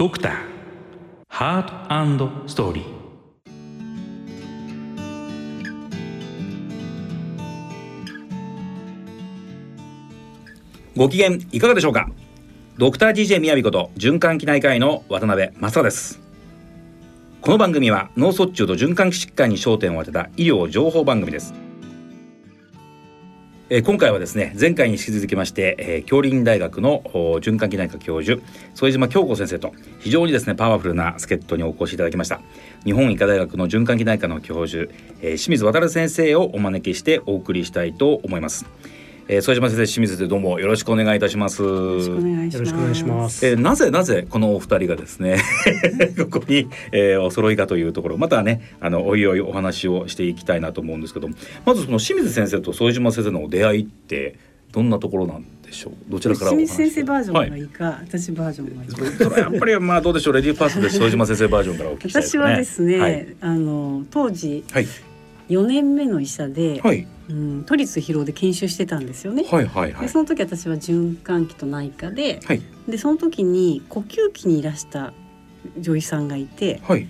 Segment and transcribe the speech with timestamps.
[0.00, 0.32] ドクター。
[1.28, 2.84] ハートストーリー
[10.96, 12.08] ご機嫌いかがでしょうか？
[12.78, 16.18] ドクター DJ みやびこと循環器内科医の渡辺正です。
[17.42, 21.52] この番組は脳卒中と循環器疾患に焦点を当てた医療情報番組です。
[23.72, 27.02] え今回はですね前回に引き続きまして、えー、京林大学の
[27.40, 28.42] 循環器内科教授
[28.74, 32.40] 副島京子先生と非常にですねパワフルな助っ人にお越しいただきました。
[32.84, 38.66] 日本医科大学の循環器内科の教授、えー清水渡先生をお招きしてお送りしたいと思います、
[39.32, 41.62] えー、副島先生清水先生どうもよろしくお願いいたします。
[41.62, 43.46] よろしくお願いします。
[43.46, 45.36] えーなぜなぜこのお二人がですね
[46.30, 51.28] ここに、えーお揃いかというところまたねあのおいおいお話をしていきたいなと思うんですけど
[51.64, 54.34] まずその清水先生と副島先生のお出会いって
[54.72, 56.10] どんなところなんでしょう？
[56.10, 57.60] どちらから清水先生バージョンがはい。
[57.60, 59.38] いか、私バージョンがいいか。
[59.40, 62.42] やっぱりまあどうでしょうレディーファーストで副島先生バージョンからお聞きしたいです私ね。
[62.50, 63.26] はですね、はい。
[63.40, 64.86] あの当時はい
[65.50, 67.06] 4年目の医者で、はい。
[67.28, 69.44] うん、都立広尾で研修してたんですよね。
[69.44, 70.02] はいはいはい。
[70.02, 72.62] でその時私は循環器と内科で、はい。
[72.88, 75.12] でその時に呼吸器にいらした
[75.78, 77.06] 女医さんがいて、はい。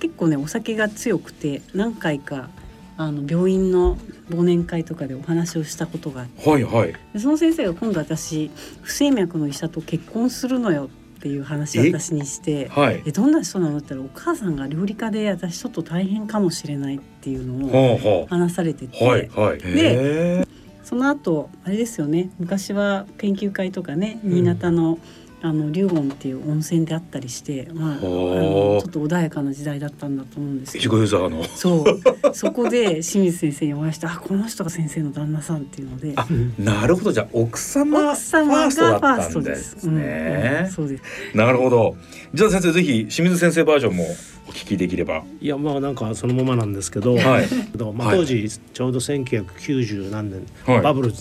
[0.00, 2.48] 結構ねお酒が強くて何回か
[2.96, 3.96] あの病院の
[4.30, 6.94] 忘年会とかでお話をしたことがあってはいはい。
[7.12, 8.50] でその先生が今度私
[8.82, 11.88] 不整脈の医者と結婚するのよっていう話をえ？
[11.88, 13.02] 私にしてはい。
[13.04, 13.78] えどんな人なの？
[13.78, 19.60] って言ったらお母さんが料理家で私ちょっと大変かもしれないっていうのを話されてて、うはいはい。
[19.64, 20.46] へ
[20.82, 22.30] その後あれですよね。
[22.38, 24.98] 昔は研究会とかね新潟の、
[25.42, 31.84] あの龍門っていう温泉であったりして、まあ、あのちょっと穏やかな時代だったんだと思うんですけどごユーザーのそ
[32.30, 36.26] うそこで清水先生にお会いしてあこの人が先生の旦那さんっていうのであ
[36.58, 39.90] なるほどじゃあ奥様奥様がファーストでトですす。
[39.90, 41.02] ね、うんうんそうです。
[41.34, 41.96] なるほど。
[42.32, 44.04] じゃあ先生ぜひ清水先生バージョンも
[44.48, 45.24] お聞きできれば。
[45.40, 47.48] いやまあなんかそのままなんですけど、はい。
[47.48, 51.12] けどまあはい当時ちょうど1990何年、はいバブル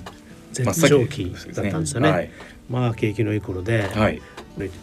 [0.51, 2.11] 絶頂期だったんですよね。
[2.11, 2.29] はい。
[2.69, 4.22] まあ景気のいい頃で、はい。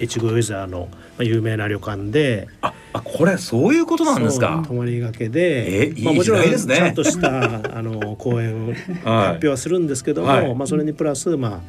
[0.01, 4.65] 越後湯沢のまあ有名な旅館で、あ、あこれそういうことなんですか？
[4.67, 11.61] 泊まりがけで、えまあもちろん時代ですねちゃんとした あの講演を発は表はするんですけども、はいまあそれにプラスまあ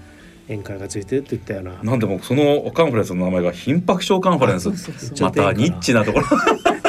[0.49, 1.71] 宴会がついてるといったような。
[1.71, 1.73] い。
[1.83, 4.69] なんでもそのカンファレンスの名前が頻迫症カンファレンス。
[5.21, 6.25] またニッチなところ。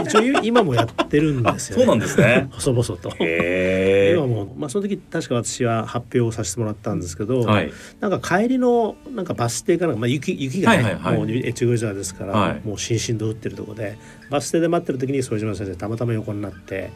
[0.04, 1.84] 一応今もやってるんあ、ですよ、ね。
[1.84, 2.46] そうなんですね。
[2.52, 3.10] 細々と。
[3.10, 4.14] へえ。
[4.16, 4.37] 今も、ま
[4.68, 7.72] あ、その時確か私は発表をさせてもらったんですけど、はい。
[8.00, 13.98] なんか帰りのなんかバス停かなんか、まあ、雪雪がね、はいはいはいもう越後沢ですから、はいもうしんしんと降ってるところで
[14.30, 16.90] バス停で待ってる時に副島先生たまたま横になって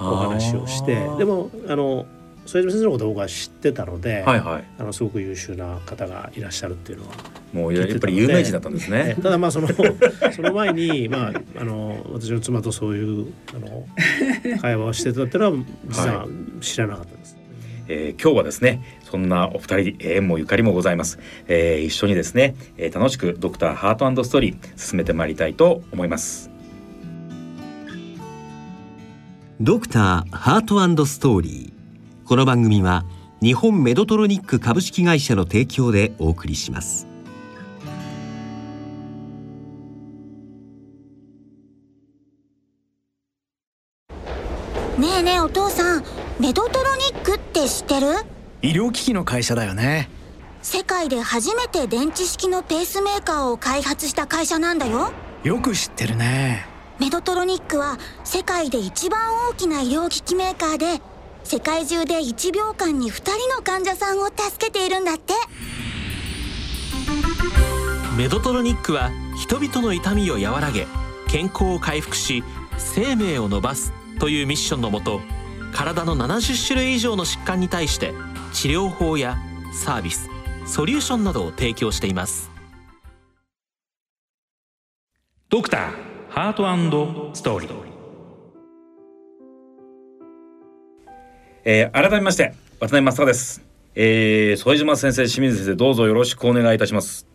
[0.00, 2.06] お話をしてでもあの
[2.46, 4.64] 副島先生のことを僕は知ってたので、はいはい。
[4.78, 7.14] あのすごく優秀な方がいらっしゃるっていうのは
[7.52, 9.20] もうやっぱり有名人だったんですねえ。
[9.20, 9.68] ただまあその
[10.32, 13.86] その前にまああの私の妻とそういうあの
[14.60, 16.26] 会話をしてたっていうのは実は
[16.60, 17.15] 知らなかった。
[17.88, 26.50] えー今日はですねそんなお二人えー縁もゆかりもございます、えー一緒にですね、えー楽しくドクターハートストーリー進めてまいりたいと思います
[29.58, 32.28] ドクターハートストーリー。
[32.28, 33.06] この番組は
[33.40, 37.06] 日本メドトロニック株式会社の提供でお送りします。
[44.98, 48.08] ねえねえお父さんメドトロニックって知ってる？
[48.60, 50.10] 医療機器の会社だよね。
[50.60, 55.12] 世界で初めて電池式のペースメーカーを開発した会社なんだよ。
[55.44, 56.66] よく知ってるね。
[56.98, 61.00] メドトロニックは世界で一番大きな医療機器メーカーで
[61.42, 65.32] 世界中で1秒間に2人の患者さんを助けているんだって。
[68.18, 70.86] メドトロニックは人々の痛みを和らげ
[71.28, 72.44] 健康を回復し
[72.76, 75.20] 生命を伸ばすというミッションのもと
[75.76, 78.14] 体の70種類以上の疾患に対して
[78.54, 79.36] 治療法や
[79.74, 80.30] サービス
[80.64, 82.50] ソリューションなどを提供しています。
[85.50, 85.90] ドクター
[86.30, 87.70] ハートストーリー。
[91.66, 93.60] えー改めまして渡辺正です、
[93.94, 97.26] えー、副島先生清水先生どうぞよろしくお願いいたします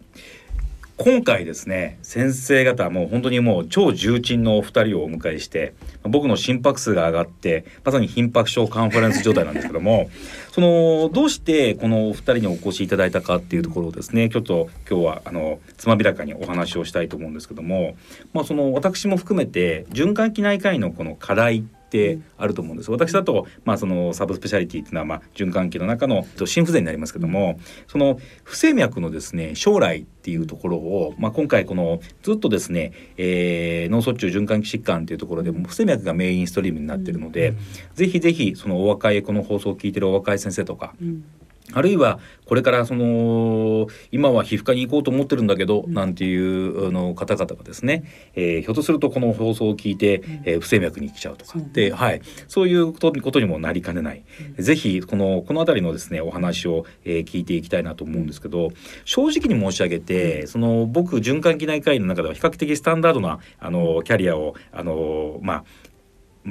[1.03, 10.11] 今回ですね先生方もう本当にもう超重鎮のお二人をお迎えして僕の心拍数が上がってまさに頻迫症カンファレンス状態なんですけども
[10.53, 17.95] そのどうしてこのお二人にお越しいただいたかっていうところをですねちょっと今日はあのつまびらかにお話をしたいと思うんですけども、
[18.33, 22.89] まあ、その私も含めて循環器内科医のこの課題ってってあると思うんです。
[22.89, 37.53] 私だとまあそのサブスペシャリティっていうのはまあ循環器の中の心不全になりますけども、その不整脈のですね将来っていうところをまあ今回このずっとですね、えー、脳卒中循環器疾患っていうところでも不整脈がメインストリームになっているので、
[37.95, 40.93] ぜひぜひそのお若いこの放送を聞いてるお若い先生とか。
[41.01, 41.25] うん
[41.73, 48.03] あるいはこれからその今は皮膚科に行こうと思ってるんだけど、なんていうあの方々がですね、
[48.35, 54.23] えーひょっとするとこの放送を聞いて、えー不整脈に来ちゃうとかって、はい、そういうことにもなりかねない、
[54.57, 58.71] ぜひこのこの辺りのですねお話を、えー聞いていきたいなと思うんですけど
[59.05, 65.63] 正直に申し上げてその僕循環器内科医の中では比較的スタンダードなあのキャリアをあのまあ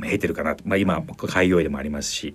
[0.01, 2.35] 経てるかなと、まあ、今開業医でもありますし。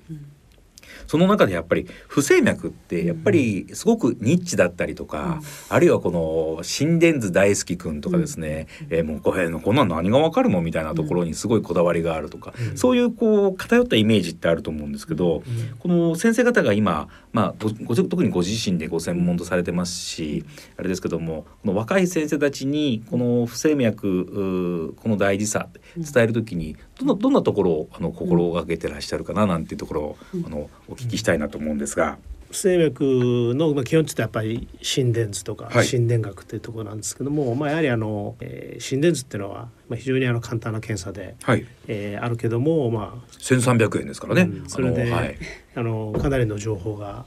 [1.08, 15.44] その中でやっぱり不整脈ってやっぱりすごくニッチだったりとか、あるいはこの心電図大好きくんとかですね、えーもうこれこんなん何がわかるのみたいなところにすごいこだわりがあるとか、そういうこう偏ったイメージってあると思うんですけど、
[15.80, 20.46] この先生方が今、まあ、ごご特にご自身でご専門とされてますし
[20.78, 25.68] あれですけどもこの若い先生たちにこの不整脈この大事さ
[25.98, 32.18] 伝えるときにどんなどんなところをあの心がけてらっしゃるかななんていうところを、あのお聞きしたいなと思うんですが。
[32.52, 35.86] 不整脈のまあ基本ってやっぱり心電図とかはい。
[35.86, 44.42] 心電学っていうところなんですけども、まあやはりあの、えー心電図っていうのはまあ非常にあの簡単な検査で、はい、えーあるけどもまあ1300円ですからね。
[44.44, 44.70] うん。
[44.70, 45.38] それであのはい、
[45.76, 47.26] あのかなりの情報が、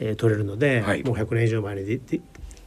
[0.00, 1.02] えー取れるので、はい。
[1.04, 2.20] もう100年以上前にでで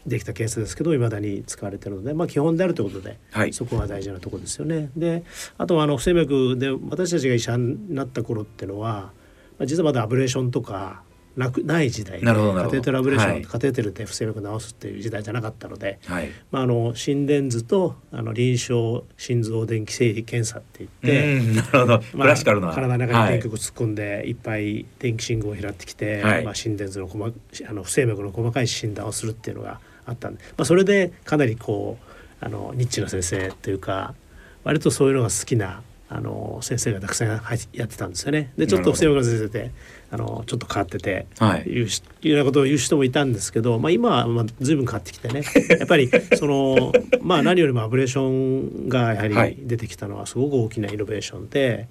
[0.07, 3.51] できた検査ですけど未だに使われてるので、まあ、基本であるということで、はい。
[3.51, 4.89] そこが大事なところですよね。
[4.95, 5.23] で
[5.57, 9.11] あとはあの不整脈で私たちが医者になった頃っていうのは、
[9.59, 11.03] まあ、実はまだアブレーションとか
[11.37, 16.29] なくない時代でカテーテルアブレーション、はいカテーテルで不整脈を治すっていう時代じゃなかったので、はい。
[16.51, 21.37] まあ、あの心電図とあの臨床心臓電気整理検査って言って。
[21.37, 21.99] うんなるほど。
[21.99, 22.73] クラシカルな。
[22.73, 27.31] 体の中にはい電極突っ込んでいっぱい電気信号を拾ってきて、はいまあ、心電図の細か
[27.69, 34.15] あの不整脈の細かい診断をするっていうのがあったんで、まあ、それでかなりこうあのニッチな先生というか
[34.63, 38.53] 割とそういうのが好きなあの先生がたくさん入やってたんですよね。
[38.57, 39.71] でちょっと不整脈の先生で
[40.09, 45.43] あのちょっと変わってて、はいいうしいうようなことを言う人もいたんですけど、まあ、今はまあ随分変わってきてね
[45.77, 51.89] やっぱりそのまあ何よりもアブレーションがやははいり出てきたのはすごく大きなイノベーションで、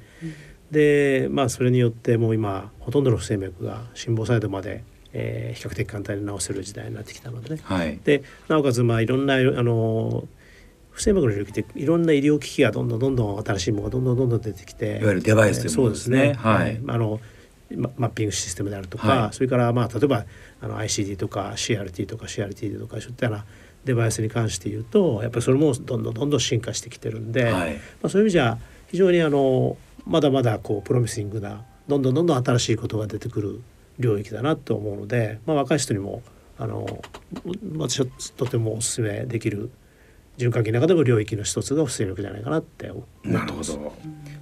[0.70, 4.82] でまあそれによってもう今ほとんどの不整脈が心房細動まで、
[5.12, 7.60] えー比較的簡単に治せる時代になってきたのでね。
[7.64, 8.00] はい。
[8.02, 10.26] でなおかつまあいろんなあの
[10.96, 16.38] 不整脈の領域でいろんな医療機器がどんどんどんどん新しいものがどんどんどんどん出てきていわゆるデバイスというものですね。
[16.42, 16.80] そうはい。
[16.88, 17.20] あの
[17.76, 19.34] ママッピングシステムであるとか、はい。
[19.34, 20.24] それからまあ例えば
[20.62, 23.44] あの ICD とか CRT とか CRT とかそういったような
[23.84, 27.74] デバイスに関して言うとやっぱりそれもどんどんどんどん進化してきてるんで、はい。
[27.74, 28.56] まあ、そういう意味じゃ
[28.88, 29.76] 非常にあの
[30.06, 33.60] まだまだこうプロミシングなどんどんどんどん新しいことが出てくる
[33.98, 36.22] 領域だなと思うので、まあ、若い人にも
[36.58, 36.86] あの
[37.76, 38.06] 私は
[38.36, 39.70] とてもお勧めできる
[40.38, 43.58] 循環器の中でも領域の一つが不整脈じゃないかなって思ってなるほ。
[43.58, 43.62] ど。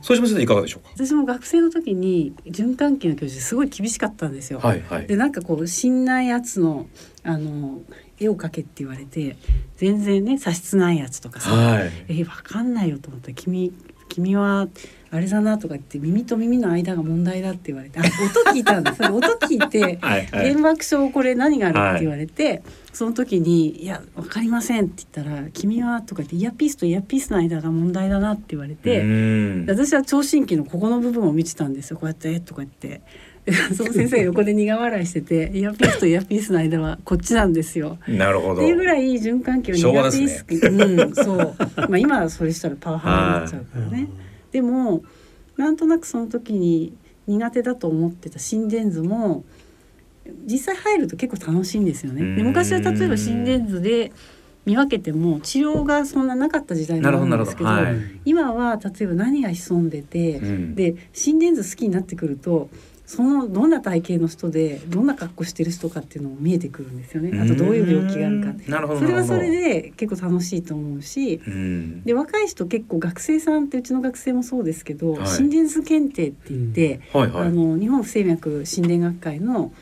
[0.02, 4.58] そうしますといかがでしょう私も学生の時に循環器の教授すごい厳しかったんですよ。
[4.58, 4.68] か。
[4.68, 5.16] はいはいで。
[5.16, 6.86] なんかこう死んないやつの
[7.22, 7.80] あの
[8.18, 9.36] 絵を描けって言われて
[9.76, 11.90] 全然ね差しないやつとかさ、はい。
[12.08, 13.72] えわかんないよと思ったら君
[14.08, 14.68] 君は
[15.14, 19.98] あれだなとか言って耳と耳の間が問題だって言われてあ音聞いたんです 音聞いて
[20.32, 22.62] 原爆症これ何があるって言われて、
[22.92, 29.04] その時に「いやわかりません」って言ったら「君は」とか言ってイヤピースとイヤピースの間が問題だなって言われて。
[29.68, 31.96] 私は聴診器のここの部分を見てたんですよ。
[31.96, 33.00] こうやってえとか言って。
[33.44, 37.98] で その先生が横で苦笑いしててイヤピースとイヤピースの間はこっちなんですよ。
[38.08, 38.62] なるほど。
[38.62, 41.54] っていうぐらい循環器は昭和苦手意識、うんそう。
[41.76, 44.08] まあ今はそれしたらパワハラになっちゃうからね。
[44.54, 45.02] でも
[45.56, 46.96] なんとなくその時に
[47.26, 49.42] 苦手だと思ってた心電図も
[50.46, 52.20] 実際入ると結構楽しいんですよね。
[52.20, 52.46] でうん。
[52.46, 54.12] 昔は例えば心電図で
[54.64, 57.68] 見分けても治療がそんななかった時代なんですけど。
[57.68, 57.96] はい。
[58.24, 60.74] 今は例えば何が潜んでて、うん。
[60.76, 62.68] で心電図好きになってくると
[63.06, 67.38] そのどんな体型の人でどんな格好してる人かっていうのも見えてくるんですよね。
[67.38, 68.96] あとどういう病気があるか。
[68.98, 71.40] それはそれで結構楽しいと思うし。
[72.04, 77.48] で若い人結構学生さんってうちの学生もそうですけど、はい心電図検定って言って、はいはい。
[77.48, 79.72] あの日本不整脈心電学会の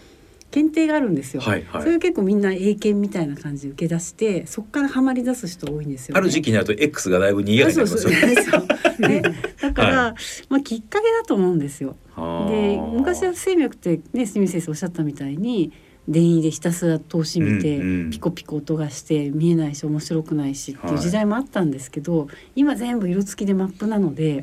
[0.52, 1.40] 検定があるんですよ。
[1.40, 6.20] はいはいそれを結構みんな英検みたいな感じで受け出してそこからハマり出す人多いんですよ、ね。
[6.20, 9.22] ある時期になると X がだいぶ賑やかになりますよね。
[9.60, 10.14] だから、
[10.48, 11.96] まあきっかけだと思うんですよ。
[12.14, 15.72] はあで昔は不整脈ってね住先生おっしゃったみたいに
[16.06, 24.42] 電位でひたすら通し見て、うんうんピコピコ音がして見えないし面白くないしっていうはい時代もあったんですけど、今全部色付きでマップなので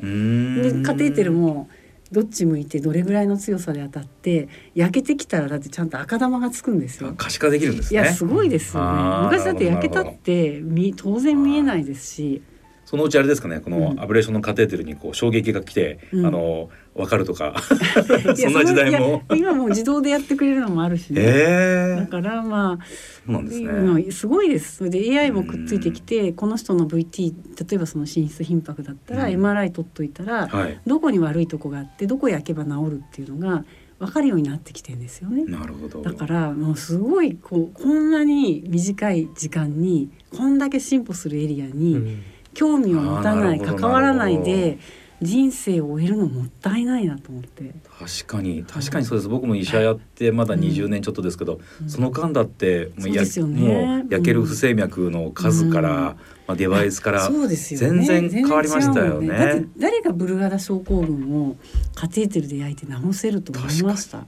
[0.82, 1.68] カテーテルも
[2.12, 7.14] どっち向いてどれぐらいの強さで当たって焼けてきたらだってちゃんと赤玉がつくんですよ。
[7.16, 8.00] 可視化できるんですね。
[8.00, 9.24] いやすごいですよね。
[9.24, 12.42] 昔だって焼けたってみ当然見えないですし。
[12.84, 14.00] そのうちあれですかねこのうん。
[14.00, 16.26] アブレーションのカテーテルにこう衝撃が来て、うん。
[16.26, 17.54] あの分かるとか。
[18.36, 19.22] そんな時代も。
[19.34, 22.84] 今もう自動でやってくれるのもあるしね、ええだからまあ
[23.26, 23.66] そうなんですね。
[23.68, 24.76] うんすごいです。
[24.76, 27.34] それで AI もくっついてきてこの人の VT
[27.70, 29.32] 例えばその心室頻拍だったらうん。
[29.32, 30.80] MRI 取っといたら、はい。
[30.86, 33.64] どこに悪いとこがあってどこ焼けば治るっていうのが
[33.98, 35.44] 分かるようになってきてるんですよね。
[35.44, 36.02] なるほど。
[36.02, 42.22] だからもうすごいこうこんなに短い時間にこんだけ進歩するエリアに、うん。
[42.54, 44.78] 興味を持たないあーなるほど関わらないで
[45.22, 47.74] 人生を終えるのもったいないなと思って。
[47.98, 49.28] 確かに確かにそうです。
[49.28, 53.60] 僕も医者やってまだ20年ちょっとですけど、その間だってもうですよね。
[53.60, 55.96] もう焼ける不整脈の数から、うん。
[56.50, 58.04] まあ、デバイスからそうですよね。
[58.04, 59.28] 全然変わりましたよね。
[59.28, 61.56] 全然違うもんだって誰がブルガダ症候群を
[61.94, 64.26] カテーテルで焼いて治せると思いました。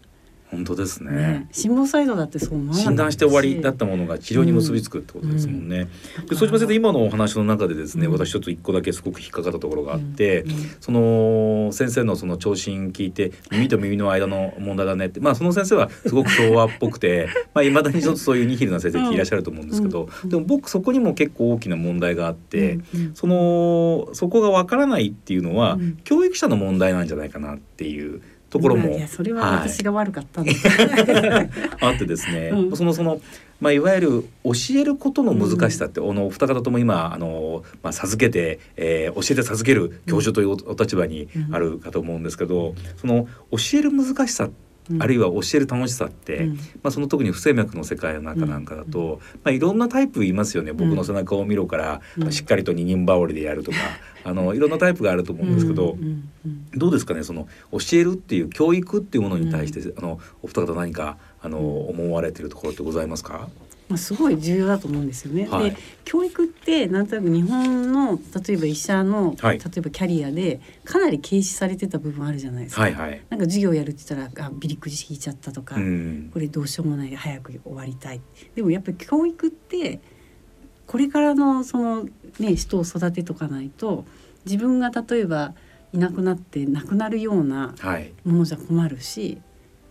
[0.53, 1.11] 本当ですね。
[1.11, 5.89] ね、心房細動だってそう診断して終わりだったものが治療に結びつくってことですもんね。
[6.29, 8.13] でそうしますと今のお話の中でですね、うん。
[8.13, 10.51] 私ちょっと一個だけすごく引っかかったところがあって、うん。
[10.51, 10.57] うん。
[10.79, 20.29] その先生のその聴診聞いて耳と耳の間の問題だねってまあその先生はすごく昭和っぽくて まあ未だにちょっとそういうニヒルな先生っていらっしゃると思うんですけど、うん。
[20.29, 23.01] でも僕そこにも結構大きな問題があって、うん。
[23.01, 23.15] うん。
[23.15, 25.99] そのそこがわからないっていうのは、うん。
[26.05, 28.21] 教育者の問題なんじゃないかなっていう
[28.53, 29.69] ところも、いやそれははい。
[29.71, 30.53] 私が悪かったんだ、
[31.81, 32.77] あってですね、うん。
[32.77, 33.19] そのその
[33.63, 44.55] まあいわゆる教えることの難しさって、あのお二方とも今あのまあ授けて、えー教えて授ける教授というおお立場にあるかと思うんですけど、その教える難しさ、うん
[44.99, 46.57] あるいは教える楽しさって、うん。
[46.57, 50.73] まあその特に不整脈の世界の中なんかだと、まあいろんなタイプいますよね。
[50.73, 53.77] 僕の背中を見ろから、しっかりと二人羽織でやるとか、
[54.25, 55.97] あのいろんなタイプがあると思うんですけど。
[56.75, 57.23] どうですかね？
[57.23, 63.49] その教えるっていう教育っていうものに対して、あのお二方何かあの思われているところってございますか？
[63.89, 65.47] まあ、すごい重要だと思うんですよね。
[65.47, 72.83] はいで教育ってなんとなく日本の例えば医者の、はい例えばキャリアでかなり軽視されてた部分あるじゃないですか。
[72.83, 73.23] はいはい。
[73.31, 76.31] なんか授業やるって言ったらあビリックジ引いちゃったとか、うん。
[76.33, 78.21] これどうしようもない早く終わりたい
[78.55, 80.01] でもやっぱり教育って
[80.87, 82.05] これからのその
[82.39, 84.05] ね人を育てとかないと
[84.45, 85.55] 自分が例えば
[85.93, 88.13] いなくなって亡くなるようなはい。
[88.25, 89.39] ものじゃ困るし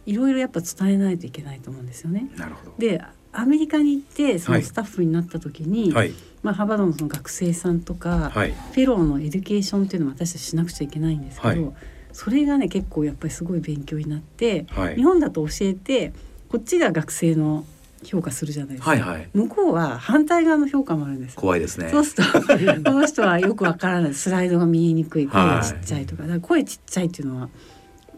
[0.05, 2.29] いろいろやっぱ伝えないといけないと思うんですよね。
[2.36, 2.75] なるほど。
[2.77, 3.01] で
[3.33, 4.61] アメリカに行ってそはい。
[4.61, 6.13] のスタッフになった時に、はい。
[6.43, 8.51] まあ、ハーバードのその学生さんとか、はい。
[8.51, 11.73] フェローのエデュケーションっていうのも私たちしなくちゃいけないんですけど、はい。
[12.13, 14.95] それがね結構やっぱりすごい勉強になって、はい。
[14.95, 16.13] 日本だと教えて
[16.50, 17.65] こっちが学生の
[18.03, 19.29] 評価するじゃないですか、はいはい。
[19.33, 21.35] 向こうは反対側の評価もあるんです。
[21.35, 21.89] よ怖いですね。
[21.89, 22.41] そうすると
[22.83, 24.13] この人はよくわからない。
[24.13, 25.27] スライドが見えにくい。
[25.27, 27.50] 声がちっちゃいとか,、だから声ちっちゃいっていうのは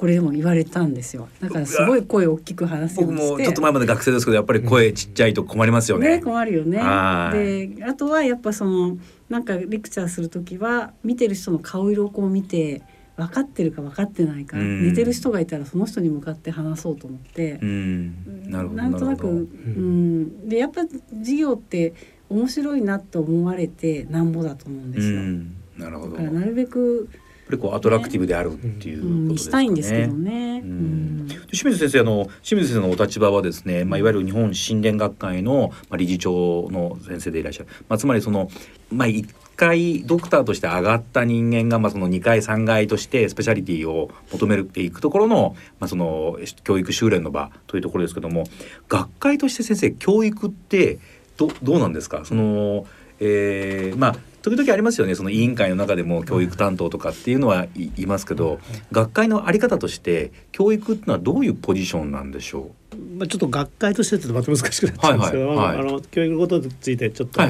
[0.04, 6.18] これでも言われたんですよだからすごい声大きく話すよう僕にしてもちょっと前まで学生ですけどやっぱり声ちっちゃいと困りますよね。
[6.18, 6.78] ね困るよね。
[6.78, 7.38] はい
[7.70, 8.98] であとはやっぱその
[9.30, 12.82] なんかレクチャーする時は見てる人の顔色をこう見て
[13.16, 18.52] 分かってるか分かってないか、うん寝てる人がいたらその人に向かって話そうと思ってう、ん。
[18.52, 18.84] なるほど。
[18.84, 21.94] んとなく、うん、でやっぱ授業って
[22.28, 25.22] 面白いなと思われてなんぼだと思うんでうすよ。
[25.22, 25.56] ん。
[25.78, 26.18] なるほど。
[26.18, 27.10] だからなるべく、
[27.48, 29.62] ぱりこうアトラクティブであるっていうことですかね。
[29.62, 30.62] したいんですけどね。
[30.64, 31.26] ううん。
[31.26, 38.50] ん清水先生あの清水先生のお立場はですね、まあ、いわゆる日本心電学会の、まあ、理事長の先生でいらっしゃる、まあ、つまりその、
[38.92, 48.46] まあ、1回ドクターとして上がった人間が、まあ、その2回3回としてスペシャリティを求めていくところの,、まあ、その教育修練の場というところですけども
[48.90, 51.00] 学会として先生教育って
[51.38, 52.26] どどうなんですか？
[52.26, 52.86] その、
[53.20, 55.16] えーまあ時々ありますよね。
[55.16, 58.60] その委員会の中でも教育担当とかっていうのはいいますけど
[58.92, 65.88] 学会のあり方として教育っていうのはどういうポジションなんでしょまあ、ちょっと学会としてちょっとまた難しくなっちゃうんですけど、はいはいはい。
[65.88, 67.42] あの教育のことについてちょっと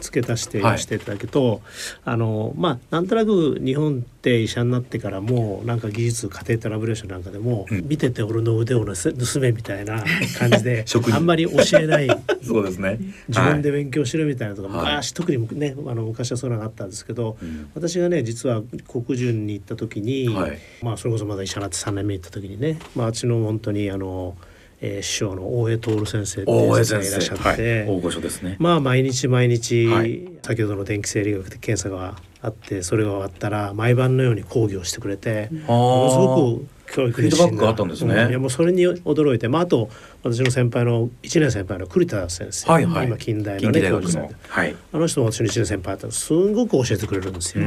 [0.00, 1.60] 付け足して言わせていただくと、
[2.04, 7.88] あのまあなんとなく日本って医者になってからもうなんか技術家庭テラブレーションなんかでも、うん。
[7.88, 10.02] 見てて俺の腕を盗盗めみたいな
[10.38, 12.06] 感じで あんまり教えない。
[12.06, 12.98] う そうですね。
[13.28, 14.86] 自分で勉強しろみたいなとか、はい。
[14.92, 17.68] 昔特にねあの昔はそういうのがあったんですけど、うん。
[17.74, 20.58] 私がね実は国順に行った時に、はい。
[20.82, 24.36] まあそれこそまだ医者になって3年目行った時にね、まあ、あっちの本当にあの、
[24.80, 28.56] えー師匠の大江徹先生っていう先生がいらっしゃって、はい、大御所ですね。
[28.58, 30.28] まあ毎日毎日、はい。
[30.42, 38.14] 先ほどの電気生理学で検査があってそれが終わったら毎晩のように講義をしてくれて、ものすごく教育フィードバックがあったんですね。
[38.14, 39.88] ういやもうそれに驚いて、まあ、あと
[40.24, 43.06] 私の先輩の1年先輩の栗田先生、はいはい。
[43.06, 44.34] 今近代の近ね教授さんで。
[44.48, 44.76] はい。
[44.92, 46.06] あの人も私の1年先輩だった。
[46.08, 47.64] らすんごく教えてくれるんですよ。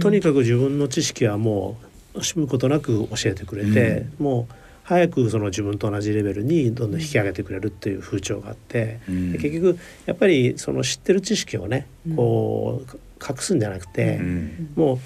[0.00, 4.54] とにかく自分の知識はもう惜しむことなく教えてくれて、もう
[4.84, 9.32] 早くその自分と同じレベルにどんどん引き上げてくれるっていう風潮があって、うん。
[9.32, 14.72] で結局やっぱりその知ってる知識をねこう隠すんじゃなくて、うん。
[14.76, 14.98] も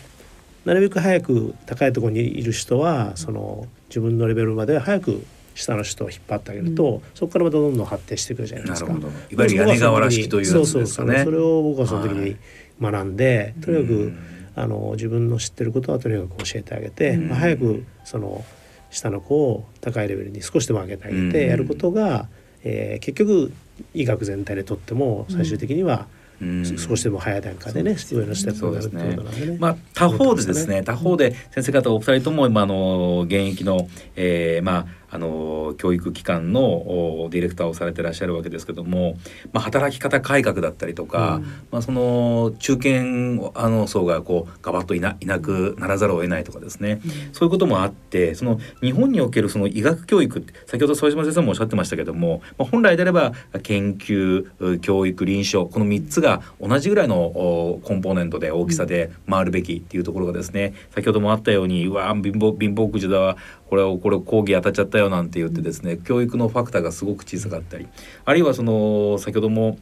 [0.65, 8.93] うなるべく早く高いところにいる人はその自分のレベルまで早く下の人を引っ張ってあげると、そこからまたどんどん発展していくじゃないですか。
[8.93, 10.83] いわゆる屋根瓦式というやつですかね。
[10.83, 11.25] そうそうそう。
[11.25, 12.37] それを僕はその時はにい。
[12.79, 17.29] 学んで、とにかく、うんあの自分の知ってることはとにかく教えてあげて、うん。
[17.29, 18.45] まあ、早くその
[18.91, 21.31] 下の子を高いレベルに少しでも上げてあげうん。
[21.31, 22.27] てやることが、
[22.65, 23.53] えー結局
[23.93, 26.07] 医学全体でとっても最終的には
[26.41, 26.65] うん。
[26.79, 29.59] 少しでも早い段階でね、上のステップになるってことなんでね。
[29.59, 34.87] まあ、他方でですね他方で先生方お二人とも今あの現役の、えーまあ、
[35.17, 39.17] あの教育機関のおディレクターをされてらっしゃるわけですけども、
[39.53, 47.01] まあ、働き方改革だったりとか、まあ、その中堅あの層がこうガバッといないなくならざるを得ないとかですね、
[47.33, 53.33] そういうこともあってその日本におけるその医学教育って先ほど副島先生もおっしゃってましたけども、まあ、本来であれば
[53.63, 63.37] 研究う教育臨床この3つが同じぐらいのおコンポーネントで大きさで回るべきっていうところがですね先ほどもあったようにうわ貧乏貧乏くじだわ
[63.69, 67.89] これをこれ講義当たっちゃったよなんて言ってですね教育のファクターがすごく小さかったり。
[68.25, 69.79] あるいはその先ほども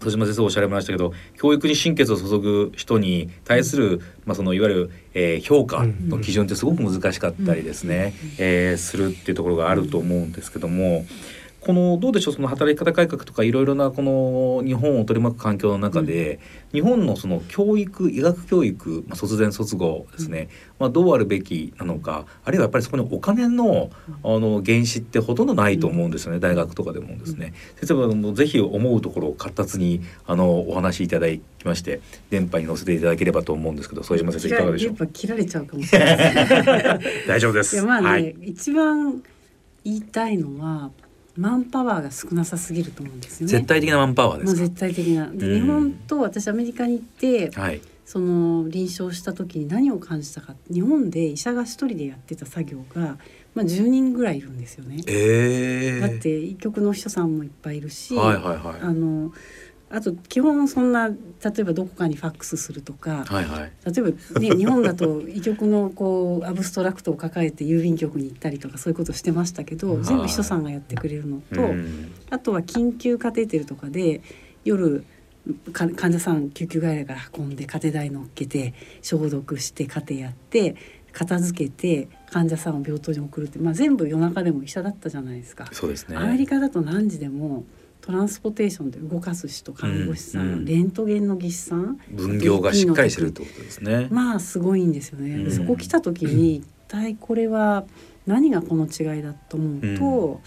[0.00, 11.04] 戸島先生おっしゃられましたけど教育に心血を注ぐ人に対する、まあ、そのいわゆる、えー評価の基準ってすごく難しかったりですね、えーするっていうところがあると思うんですけども。
[11.60, 16.40] このどうでしょうその働き方改革とかいろいろなこの日本を取り巻く環境の中で、
[16.72, 20.48] 日本のその教育医学教育、まあ、卒前卒後ですね、
[20.78, 23.90] まあ、どうあるべきなのかあるいはやっぱりそこにお金の
[24.24, 27.52] あの原資ってほとんどないと思うんですよね、大学とかでもですね。
[27.76, 32.00] 先生はもうぜひ思うところを活発にあのお話しいただきまして
[32.30, 35.06] 電波に乗せていただければと思うんですけど副島先生いかがでしょう？
[35.08, 37.00] 切られちゃうかもしれない。
[37.28, 37.76] 大丈夫です。
[37.76, 39.22] いやまあね、はい、一番
[39.84, 40.90] 言いたいのは
[41.36, 43.52] マンパワーが少なさすぎると思うんですよね。
[43.52, 44.58] 絶対的なマンパワーですか？
[44.60, 45.26] もう絶対的な。
[45.28, 47.80] で、うん日本と私アメリカに行って、はい。
[48.04, 53.18] その臨床した時に何を感じたか日本で医者が一人でやってた作業が、
[53.54, 55.00] まあ、10人ぐらいいるんですよね。
[55.06, 58.80] ええだって医局のお秘書さんもいっぱいいるし、はいはいはい。
[58.82, 59.32] あの
[59.92, 61.14] あと基本そんな例
[61.58, 63.72] えばどこかにファックスするとか、はいはい。
[63.84, 74.20] 例えば、ね、 日本だと医局のこうアブストラクトを抱えて郵便局に行ったりとかそういうことしてましたけど全部秘書さんがやってくれるのと、うんあとは緊急カテーテルとかで
[74.64, 75.04] 夜
[75.72, 80.76] か患者さん救急外来から運んでカテ台乗っけて消毒してカテやって
[81.12, 85.66] 片付けて患者さんを病棟に送るって、まあ、全部夜中でも医者だったじゃないですか。
[85.72, 86.16] そうですね。
[86.16, 87.64] アメリカだと何時でも
[88.00, 94.08] トランスポテーションで動かす人看護師さん、うんうんレントゲンの技師さん分業がしっかりしてるってことですね。
[94.10, 95.44] まあすごいんですよね。
[95.44, 97.84] うんそこ来た時に一体これは
[98.26, 100.40] 何がこの違いだと思うと、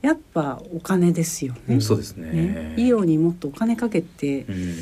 [0.00, 1.80] やっぱお金ですよね。
[1.80, 2.30] そうですね。
[2.30, 4.74] ね医療にもっとお金かけてうん。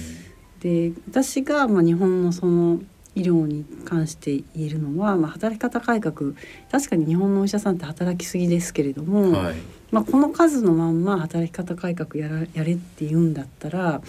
[0.61, 2.81] で私がまあ日本のその
[3.15, 6.35] 医療に関して言えるのは、まあ、働き方改革
[6.71, 9.55] 確かに日本のお医者さんって働きすぎですけれども、はい。
[9.97, 14.03] まあ、この数のまんま働き方改革やらやれって言うんだったら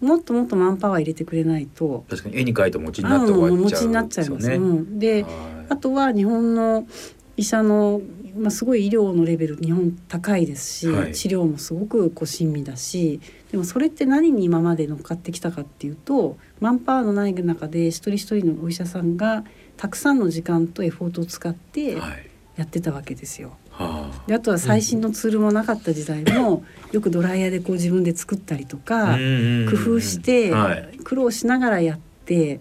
[0.00, 4.58] もっともっとマンパワー入れてくれないと確かに絵に描いて餅にあなって終わのっちゃうになっちゃいますよ。
[4.58, 5.32] うんではい
[5.68, 6.86] あとは日本の
[7.38, 8.00] 医者の、
[8.36, 19.44] まあ、すごい医療のレベル日本高いですし、はい治療もすごくこう親身だしでもそれって何に今まで乗っかってきたかっていうとマンパワーのない中で一人一人のお医者さんが
[19.76, 22.30] たくさんの時間とエフォートを使ってはい。
[22.56, 23.48] やってたわけですよ。
[23.48, 23.63] はあ。
[24.26, 29.16] であとは最新のツールもなかった時代も、よくドライヤーでこう自分で作ったりとか、
[29.68, 30.98] 工夫してはい。
[31.04, 32.60] 苦労しながらやって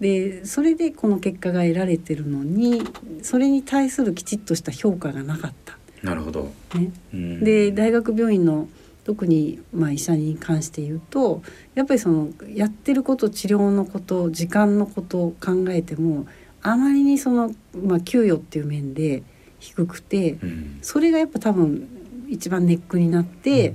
[0.00, 2.82] でそれでこの結果が得られてるのに
[3.22, 5.78] それに対するきちっとした評価がなかった。
[6.02, 6.52] なるほど。
[6.74, 8.68] ね、うんで大学病院の
[9.04, 11.42] 特にまあ医者に関して言うと
[11.74, 16.26] やっぱりそのやってること治療のこと時間のことを考えても
[16.62, 19.22] あまりにその、まあ、給与っていう面で
[19.60, 20.78] 低くてうん。
[20.82, 23.74] それがやっぱ多分一番ネックになって、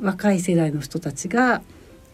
[0.00, 1.62] 若い世代の人たちが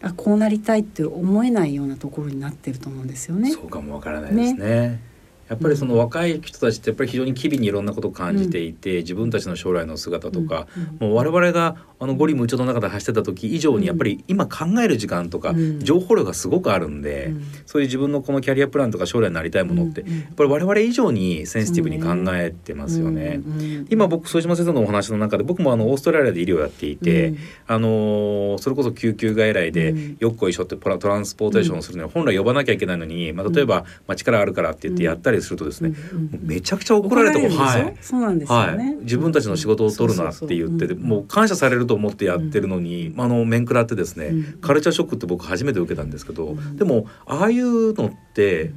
[0.01, 3.51] あこうなりたいって思えないようなところになってると思うんですよね。
[3.51, 5.01] そうかもわからないですね。
[5.49, 10.67] やっぱりその若い人たちってやっぱり非常に機微にいろんなことを感じていて、自分たちの将来の姿とか、
[10.99, 15.79] もう我々があの五里夢中の中で走ってた時以上にやっぱり今考える時間とかうん。
[15.79, 17.43] 情報量がすごくあるんで、うん。
[17.65, 23.41] そういう自分のこのキャリアプランとか将来になりたいものって、やっぱり我々以上にセンシティブに考えてますよね。
[23.89, 27.37] 今僕副島先生のお話の中で僕もあのオーストラリアで医療をやっていて、うん。
[27.67, 30.17] あのーそれこそ救急外来でうん。
[30.19, 35.93] よっこいしょってトランスポーテーションをするのに本来呼ばなきゃいけないのに、まあ、例えば「まあ、力あるから」って言ってやったりするとですね、
[36.41, 37.95] めちゃくちゃ怒られてもはい。
[38.01, 38.77] そうなんですよはい。
[38.77, 44.61] ね、自分たちの仕事を取るなって言っててもう感謝されると思ってやってるのに、あの面食らってですね、うん。
[44.61, 46.75] カルチャーショックって僕初めて受けたんですけど、うん。
[46.77, 48.26] でもああいうのって、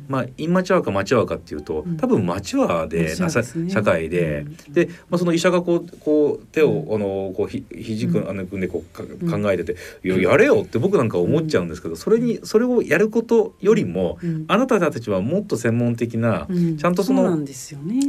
[0.09, 1.97] まあ、インマチュアかマチュアかっていうとうん。
[1.97, 4.73] 多分マチュアでなさ、ね社会で、うん。
[4.73, 6.95] で、まあ、その医者がこうこう手を、うん。
[6.95, 14.45] あのこうひ肘くん、あの組んでこう考えてて、いややれよって僕なんか思っちゃうんですけど、それにそれをやることよりも、うん。
[14.49, 16.77] あなたたちはもっと専門的な、うん。
[16.77, 17.47] ちゃんとそのね。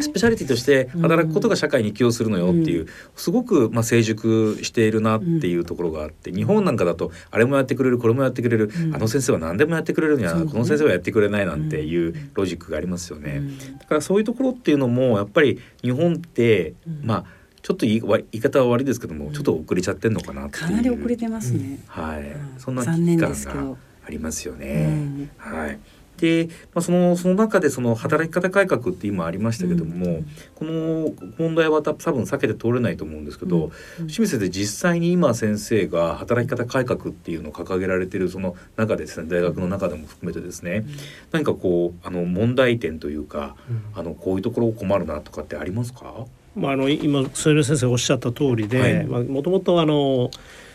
[0.02, 2.88] スペシャリティとして働くことが社会に寄与するのよっていう、うん。
[3.16, 8.96] すごくまあ成熟しているなっていうところがあって、日本なんかだとあれもやってくれるこれもやってくれる、うん。
[8.96, 13.38] あの先生は何でもやってくれるには、この先生はやってくれないなんていうロジックがありますよね。
[13.38, 13.78] うん。
[13.78, 17.02] だからそういうところっていうのもやっぱり日本って、うん。
[17.04, 17.26] まあ
[17.62, 20.64] ちょっと言いわ言い方は悪いですけども、ちょっと遅れちゃってんのかなっていう。
[20.64, 22.60] かなり遅れてますね、はい、うん。
[22.60, 23.72] そんな危残念機感ですけど。
[23.72, 23.78] が
[24.08, 24.86] ありますようね。
[24.96, 25.30] ん。
[25.38, 25.80] はい。
[26.22, 30.26] で、まあ、そのその中でその働き方改革って今ありましたけども、うん。
[30.56, 34.08] この問題は多分避けて通れないと思うんですけど、うん。
[34.08, 40.86] 清水先生実際に今先生が働き方改革っていうのを掲げられているその中でですね大学の中でも含めてですね、
[41.32, 43.56] 何かこうあの問題点というか、
[43.96, 46.28] あのこういうところ困るなとかってありますか？
[46.56, 48.94] まあ、あの今添野先生がおっしゃった通りはい。
[48.94, 50.71] でもともとあのまあ、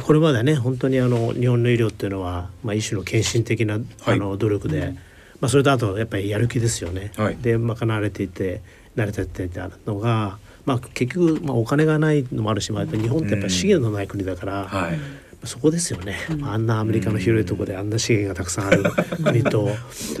[0.00, 4.94] これまでね本当にあの日本の医療っていうのは、まあ、一種の献身的なはいあの努力で、
[5.40, 7.12] まあ、それとあとやっぱりやる気ですよね。
[7.16, 8.60] はいで賄われていて
[8.96, 14.98] 慣れてっていたのが、まあ、結局、まあ、お金がないのもあるし、まあ、日本ってやっぱり資源のない国だから、はい。
[15.46, 18.84] そこですよね、まあ、あんなアメリカの広いところであんな資源がたくさんある
[19.24, 19.68] 国と。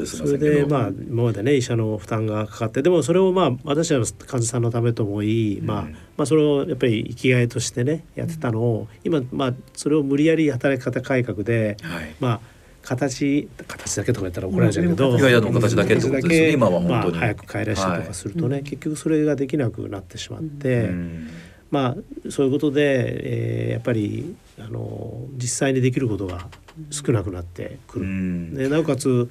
[0.04, 5.92] それでまあ今までね医者の負担がかかってでもそれをまあ私らの患者さんのためともいい、まあうん。
[5.92, 12.14] まあそれをやっぱり生きがいとしてねやってたのを今まあそれを無理やり働き方改革ではい。
[12.20, 12.40] まあ
[12.82, 15.18] 形形だけとか言ったら怒られちゃうけど、うん。
[15.18, 17.12] いやいやでも形だけってことですね今は本当に。
[17.12, 18.62] まあ、早く帰らしたりとかするとね、はい。
[18.62, 21.28] 結局それができなくなってしまって、うん。
[21.70, 26.48] まあそういうことで、えーやっぱりあの実際にできることが
[26.90, 28.08] 少なくなってくうる。
[28.08, 28.54] ん。
[28.54, 29.28] でなおかつ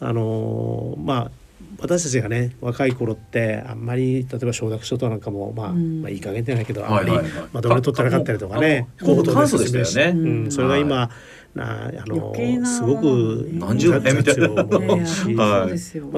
[0.00, 1.30] あのまあ
[1.78, 6.02] 私たちがね若い頃ってあんまり例えば承諾書となんかも、まあうん。
[6.02, 7.32] まあいい加減じゃないけどあんまり、はいはい。
[7.32, 10.20] はいまあ、どれ取ってなかったりとかねあもう口頭簡素でしたよね。
[10.20, 10.44] うん。
[10.44, 11.10] うん、それが今、
[11.54, 14.48] なあのすごく何十年みたいな。
[14.48, 14.64] まあ、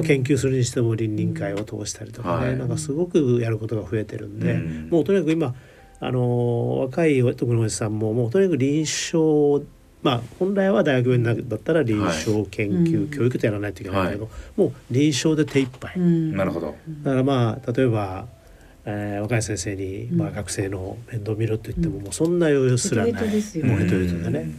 [0.02, 2.58] 研究するにしても倫理委員会を通したりとかね、はい。
[2.58, 4.88] なんかすごくやることが増えてるんで、うん。
[4.90, 5.54] もうとにかく今
[6.06, 9.64] あの若い特におじさんももうとにかく臨床
[10.02, 16.36] まあ本来は大学病院だったら臨床研究、うん教育とやらないといけないんだけど、もう臨床で手一杯、うん。
[16.36, 16.74] なるほど。
[17.02, 18.26] だからまあ例えば、
[18.84, 23.12] えー若い先生に、まあ、うん学生の面倒見ろと言っても、もうそんな余裕すらない。
[23.14, 24.50] ヘトヘトですよもうヘトヘトでね、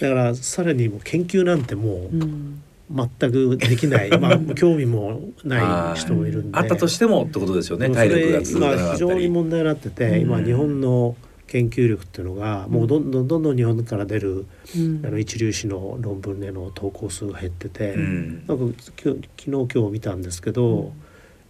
[0.00, 7.88] だからさらにもう研究なんてもううん全くできない、 まあ興味もない人もいるんで、あったとしてもってことですよね。
[7.90, 8.98] 体それ力が続かなか今非ったり。
[8.98, 10.20] 常に問題になってて、うん。
[10.22, 11.16] 今日本の
[11.46, 15.02] 研究力っていうのがもうどんどんどんどん日本から出るうん。
[15.04, 18.44] あの一流誌の論文への投稿数が減ってて、うん。
[18.46, 20.92] なんか昨日今日見たんですけど、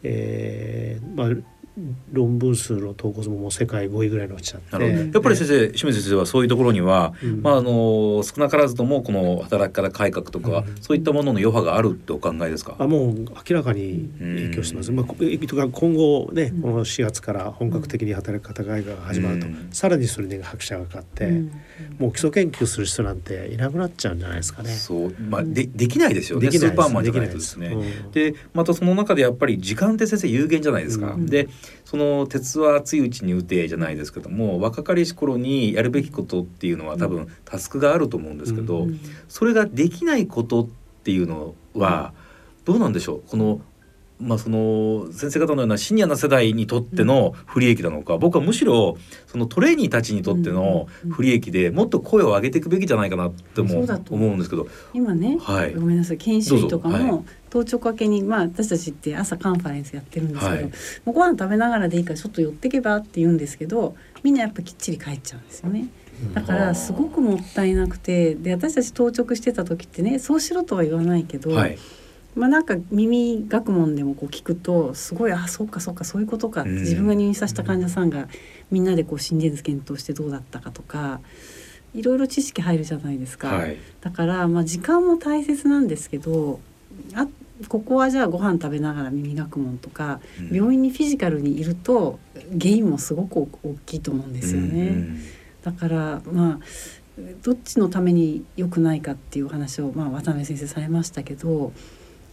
[0.03, 1.54] えーまあ
[2.13, 4.73] 論文数の投稿数ももう世界5位ぐらいに落ちちゃって。
[4.73, 5.03] なるほど。
[5.05, 7.43] やっぱり先生、清水先生はそういうところには、うん。
[7.43, 10.77] まああの少なからずともこの働き方改革とか、うん。
[10.81, 12.77] そういったものの余波があるってお考えですか？
[12.79, 14.93] あもう明らかに影響してます。
[14.93, 19.69] まあ、今後ね、この4月から本格的に働き方改革が始まると、うん。
[19.73, 21.53] さらにそれに拍車がかかって、うん
[21.99, 24.71] もう基礎研究する人なんていなくなっちゃうんじゃないですかね。
[24.71, 26.47] そう、まあでできないですよね。
[26.47, 27.69] できないですスーパーマンじゃないとですね。
[27.71, 31.13] できないですでまたその中でやっぱり時間って先生有限じゃないですか。
[31.13, 31.49] うんで
[31.85, 40.69] その鉄は熱いうちに打てじゃないですけども若かりし頃にやるべきことっていうのは多分タスクがあると思うんですけど、うんそれができないことっ
[41.03, 42.13] ていうのは
[42.65, 43.23] どうなんでしょう？
[43.29, 43.61] この
[44.25, 54.35] まあその先生方のようなシニアな世代にとっての不利益なのか、僕はむしろそのトレーニーたちにとっての不利益でもっと声を上げていくべきじゃないかなっても思う。
[54.35, 54.67] んですけど。
[54.93, 55.75] 今ね、はい。
[55.75, 60.65] ごめんなさい研修医とかも当直明けに、まあ私たちって朝カンファレンスやってるんですけど、はい。
[60.65, 60.71] も
[61.07, 65.89] うご飯食べながらでいいからちょっと寄ってけばって言うんですけどみんなやっぱきっちり帰っちゃうんですよね。
[66.33, 71.79] だからすごくもったいなくてで私たち当直してた時ってねそうしろとは言わないけど、はい
[72.35, 78.29] まあなんか耳学問でもこう聞くとすごいあそうかそうかそういうことかうん自分が入院させた患者さんが
[78.71, 81.21] みんなでこう心電図検討してどうだったかとか
[81.95, 83.49] いろいろ知識入るじゃないですか。
[83.49, 86.61] はいだからまあ時間も大切なんですけど
[87.15, 87.27] あ
[87.69, 92.19] ここはじゃあご飯食べながら耳学問とか、うん病院にフィジカルにいると
[92.61, 94.89] 原因もすごく大きいと思うんですよね。
[94.89, 95.21] うん
[95.63, 96.61] だからまあ
[97.43, 101.73] どっちのために良くないかっていうお話を、まあ、渡辺先生されましたけど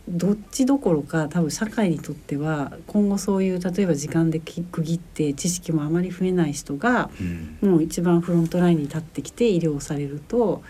[0.10, 7.58] どっちどころか多分社会にとっては今後そういう例えば時間でき区切って知識もあまり増えない人がうん。
[7.70, 10.64] もう一番フロントラインに立ってきて医療をされると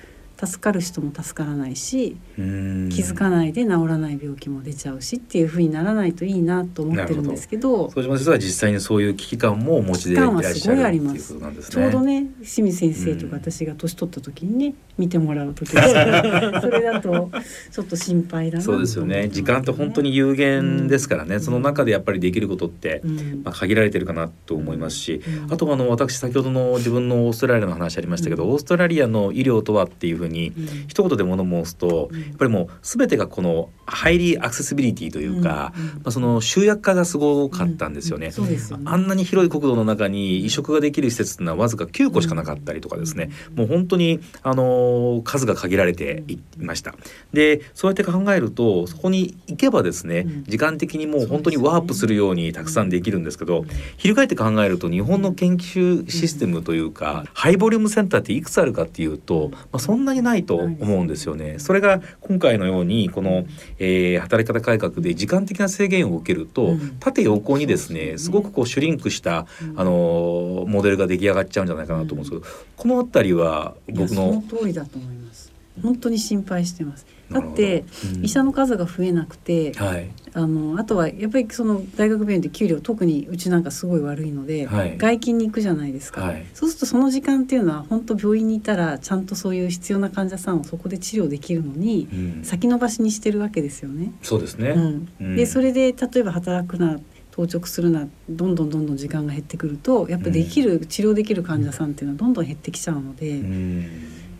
[0.43, 2.89] 助かる人も助からないしうん。
[2.89, 11.83] 気づかないで治らない病気も出ちゃうしっていうふうにならないといいなと思ってるんですけど副島先生は実際にそういう危機感もお持ちでいらっしゃるっていうことなんですね。
[11.83, 12.27] ちょうどね。
[12.41, 15.87] 清水先生とかうん私が年取った時にね見てもらう時です
[16.61, 17.31] それだと
[17.71, 19.29] ちょっと心配だなそうですよね。
[19.29, 21.35] 時間って本当に有限ですからね。
[21.35, 21.41] うん。
[21.41, 23.41] その中でやっぱりできることって、うん。
[23.43, 25.53] まあ、限られてるかなと思いますし、うん。
[25.53, 28.51] あとはあの私先ほどの自分のオーストラリアの話ありましたけど、うん。
[28.51, 30.87] オーストラリアの医療とはっていうふうにうん。
[30.87, 32.19] 一言で物申すと、うん。
[32.19, 35.83] やっぱりもう全てがこのハイリーアクセシビリティというか、うん。
[35.83, 35.87] うん。
[35.89, 38.31] まあ、その集約化がすごかったんですよね。
[38.31, 38.83] そうですよね。
[38.87, 46.95] あんなに広い国土の中に移植ができる施設っていうのはわずか9個しかなかったりとかですね、もう本当にあのー数が限られていました。
[47.33, 50.43] でそうやって考えるとそこに行けばですね、うん。
[50.43, 53.65] 時間的にもう本当にワープするようにたくさんできるんですけど、
[53.97, 61.55] 翻って考えると日本の研究システムというか、ハイボリュームセンターっていくつあるかっていうと、まあ、そんなにないと思うんですよね。
[61.59, 63.45] それが今回のようにこの、
[63.79, 66.97] えー働き方改革で時間的な制限を受けると、うん。
[66.99, 72.43] 縦横にですねすごくこうシュリンクした、あのーモデルが出来上がっちゃうんじゃないかなと思うんですけど、
[72.77, 75.50] この辺りはい僕やそのの通りだと思います
[75.81, 77.05] 本当に心配してます。
[77.31, 78.25] だって、うん。
[78.25, 80.09] 医者の数が増えなくて、はい。
[80.33, 84.97] あのあとはやっぱりその大学病院で給料特にうちなんかすごい悪いので、はい。
[84.97, 86.45] 外勤に行くじゃないですか、はい。
[86.53, 92.43] そうするとその時間っていうのは本当病院にいたらちゃんとそういう必要な患者さんをそこで治療できるのに、うん。
[92.43, 94.13] 先延ばしにしてるわけですよね。
[94.21, 94.69] そうですね。
[94.71, 95.07] うん。
[95.21, 95.35] うん。
[95.35, 96.99] でそれで例えば働くな
[97.31, 103.89] 当直するなどんどんどんどん時間が減ってくるとやっぱできる、治療できる患者さんっていうのはどんどん減ってきちゃうので、うん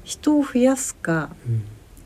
[0.04, 1.64] 人を増やすかうん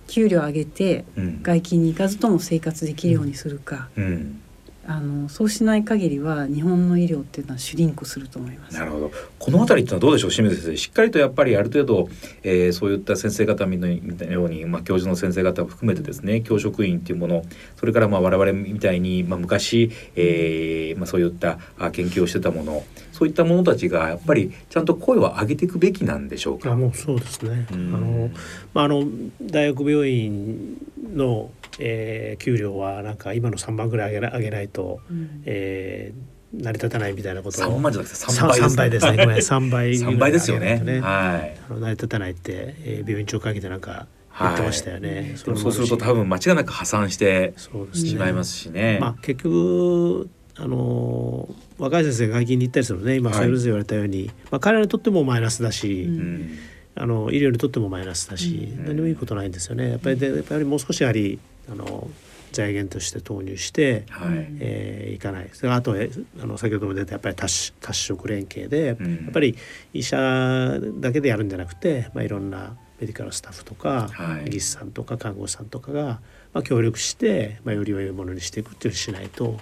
[0.07, 4.41] 給料上げてうん外勤に行かずとも生活できるようにするか、うん
[4.87, 8.77] あのそうしない限りは日本の医療っていうのはシュリンクすると思います。
[8.77, 9.11] なるほど。
[9.39, 10.77] この辺りってのはどうでしょう、清水先生。
[10.77, 12.07] しっかりとやっぱりある程度、
[12.43, 17.43] えーそういった先生方みたいなように、まあ教授の先生方を含めてですね、教職員っていうもの、
[17.77, 22.83] それからまあ我々みたいにまあ昔、えーまあそういったあ研究をしてたもの、
[23.15, 26.73] そういったものたちがやっぱりちゃんと声を上げていくべきなんでしょうか。
[26.73, 27.65] あもうそうですね。
[27.71, 28.29] あうんの
[28.73, 29.05] まああの
[29.41, 30.77] 大学病院
[31.13, 31.49] の、
[31.79, 38.69] えー給料はなんか今の3番ぐらい上げな上げないと、うんえー成り立たないみたいなことを三万じゃなくて三さ倍ですね。
[38.69, 39.17] 三倍ですね。
[39.25, 40.81] ごめん 三倍三倍ですよね。
[41.01, 41.57] はい。
[41.69, 44.07] あの成り立たないって、えー病院長会議でなんか
[44.39, 45.35] 言ってましたよね。
[45.43, 47.53] でもそうすると多分間違いなく破産して。
[47.93, 48.99] しまいますしね。
[49.01, 53.15] まあ結局あの若い先生が外勤に行ったりするのね。
[53.15, 53.39] 今はい。
[53.39, 56.19] それぞれ言われたように、まあ彼らにとってもマイナスだし、うん。
[56.19, 56.57] うん
[56.97, 58.85] あの医療にとってもマイナスだし、うん。
[58.85, 59.89] 何もいいことないんですよね。
[59.89, 61.39] やっぱりでやっぱりもう少しやはり
[61.69, 62.09] あの
[62.53, 64.47] 財源として投入して、はい。
[64.61, 65.49] えーいかない。
[65.51, 66.09] それあとえ
[66.41, 69.25] あの先ほども出たやっぱり多種多色連携で、うん。
[69.25, 69.57] やっぱり
[69.93, 74.49] 医者だけでやるんじゃなくて、まあいろんなメディカルスタッフとか、はい。
[74.49, 76.21] 技師さんとか看護師さんとかが、
[76.53, 79.59] まあ、協力して、まあ、より良いものにしていくっていうしないといけな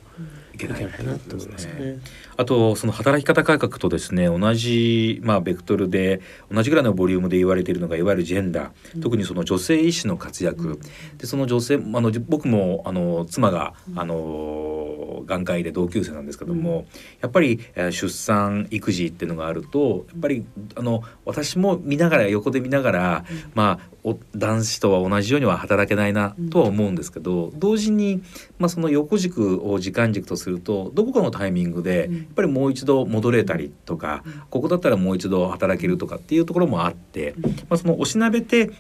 [0.54, 2.00] いいけないなと思いますよね。
[2.36, 10.80] あとその働き方改革とですね同じまあベクトルで同じぐらいのボリュームで言われているのがいわゆるジェンダー、特にその女性医師の活躍、
[11.18, 16.86] でその女性あのじ僕もあの妻があの眼科医で同級生なんですけども、
[17.22, 28.22] やっぱり、えー出産育児っていうのがあるとやっぱりあの私も見ながら横で見ながら、まあお男子とは同じようには働けないなとは思うんですけど、同時に、
[28.60, 37.34] まあ、その横軸を時間軸とするとどこかのタイミングでやっぱりもう一度戻れたりとか、ここだったらもう一度働けるとかっていうところもあって、
[37.70, 38.72] まあ、そのおしなべて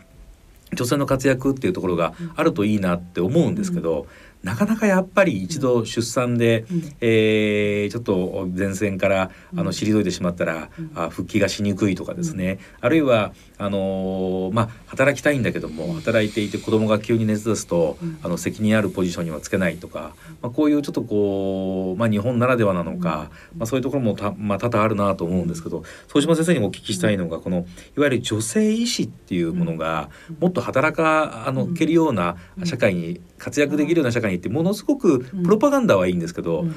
[0.75, 4.07] 女性の活躍っていうところがあるといいなって思うんですけど、
[4.43, 6.65] なかなかやっぱり一度出産で、
[6.99, 27.65] えーちょっと前線からあの退いてしまったら、あ復帰がしにくいとかですね、あるいはあのーまあ働きたいんだけども働いていて子供が急に熱出すと、あの責任あるポジションにはつけないとか、まあ、こういうちょっとこう、まあ、日本ならではなのか、まあ、そういうところもた、まあ、多々あるなと思うんですけど副島先生にもお聞きしたいのがこの
[27.97, 36.73] いわゆる女性医師っていうものがもっと働かあのけるような社会に活躍できるような社会にってものすごくプロパガンダはいいんですけど、うん。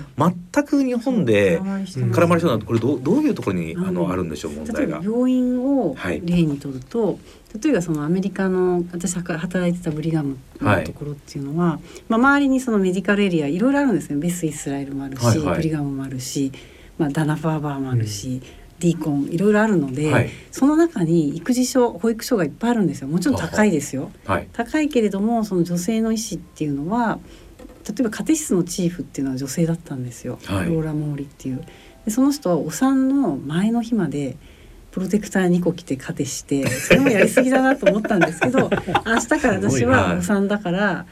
[0.53, 4.99] 全く日本で絡まりそうなこれどうどういうところにあの、うんあるんでしょう問例え題が。
[4.99, 6.21] ば病院をはい。
[6.25, 7.19] 例にとると、
[7.63, 15.57] 例えばそのアメリカの私が働いてたブリガムのところっていうのは、まあ、周りにそのメディカルエリアいろいろあるんですねベス・イスラエルもあるし、はいはい。
[15.57, 16.53] ブリガムもあるし、
[16.99, 18.43] まあ、ダナ・ファーバーもあるし、
[18.79, 20.31] ディーコンいろいろあるので、はい。
[20.51, 23.09] その中に育児所保育所がいっぱいあるんですよ。
[23.09, 24.11] もちろん高いですよ。
[24.27, 24.49] はい。
[24.53, 27.19] 高いけれどもその女性の医師っていうのは
[27.89, 30.69] 例えば家庭室のチーフっていうのは女性だったんですよ、はい。
[30.69, 31.65] ローラ・モーリっていう。
[32.05, 34.37] でその人はお産の前の日まで
[34.91, 38.71] プロテクター2個着て家庭してそれもやりすぎだなと思ったんですけど
[39.05, 41.07] 明日から私はお産だから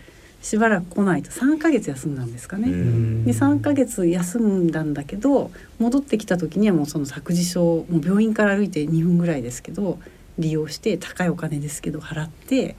[0.44, 2.70] しばらく来ないと3ヶ月休んだんですかね。
[2.70, 3.24] うん。
[3.24, 9.98] で3ヶ月休んだんだけど戻ってきた時にはもうその託児所もう病院から歩いて2分ぐらいですけど
[10.38, 12.76] 利用して高いお金ですけど払って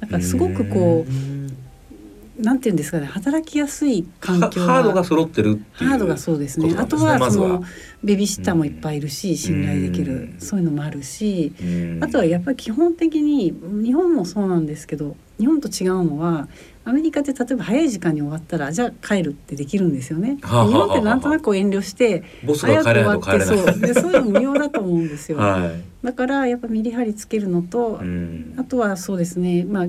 [0.00, 6.74] だからすごくこうなんていうんですかね働きやすい環境ハハードが揃ってるっていうハードがそうですね。
[6.74, 7.64] ことなんですあとはその
[8.04, 12.04] ベビーシッターもいっぱいいるし信頼できるうんそういうのもあるしうん。
[12.04, 16.48] あとはやっぱり基本的に日本もそうなんですけど日本と違うのは
[16.86, 20.38] アメリカって例えば早い時間に終わったらじゃあ帰るってできるんですよね。
[20.40, 23.40] はあはあ日本ってなんとなく遠慮して早く終わって。
[23.40, 25.38] そうでそういうの無用だと思うんですよ。
[25.38, 26.06] はい。
[26.06, 29.86] だからやっぱメリハリつけるのと、うんあとはそうですねまあ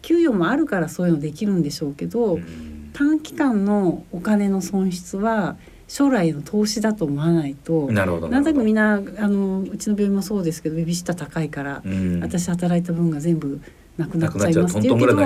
[0.00, 7.90] 給与もあるからそういうのできるんでしょうけど、うん短期間のお金の損失は将来への投資だと思わないと。
[7.92, 8.28] なるほど。
[8.28, 13.60] なんとなくみんな、なあのうちの病院もそうですけどベビーシッター高いから、うん、私働いた分が全部
[13.98, 15.20] なくなっちゃいますって言うけどト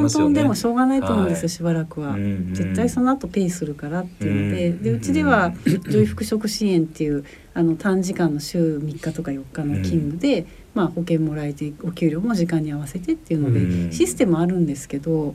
[0.00, 0.08] ン。
[0.08, 1.48] トンでもしょうがないと思うんですよ、はい。
[1.50, 2.12] しばらくは。
[2.12, 5.52] うん絶対その後ペイするからっていうので,、うんでうちでは
[5.88, 13.92] 女医復職支援っていうあの短時間の週3日とか4日の勤務で、まあ、保険もらえてお給料も時間に合わせてっていうので、うん。
[13.92, 15.34] システムあるんですけど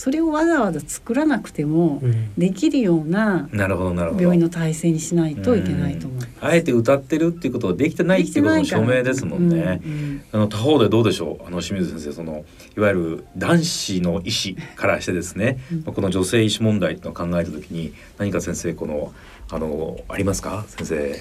[0.00, 2.32] それをわざわざ作らなくてもうん。
[2.38, 4.22] できるようななるほどなるほど。
[4.22, 6.30] 病院の体制にしないといけないと思います。
[6.40, 9.82] あえて歌ってるっていうことはできてないっていうことの証明ですもんね。
[9.84, 10.22] うんうん。
[10.32, 11.46] あの他方でどうでしょう？
[11.46, 12.46] あの清水先生その
[12.78, 15.82] いわゆる男子の医師からしてですね、うん。
[15.82, 19.12] この女性医師問題っていうのを考えた時に何か先生この
[19.50, 20.64] あのありますか？
[20.68, 21.20] 先生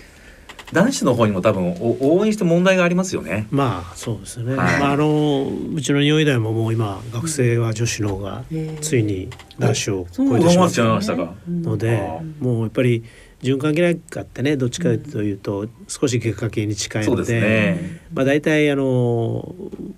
[0.72, 3.48] 男子の方にも多分お応援して問題がありますよね。
[3.50, 4.80] まあそうですね、はい。
[4.80, 8.44] まああのうちの日本医大ももう今学生は女子の方が
[8.82, 11.34] ついに男子を超えてしまっ上回っちゃいましたか。
[11.48, 13.04] うんのであもうやっぱり
[13.42, 18.02] 循環器内科ってねどっちかというと少し外科系に近いのでね。
[18.14, 19.56] まあ大体あの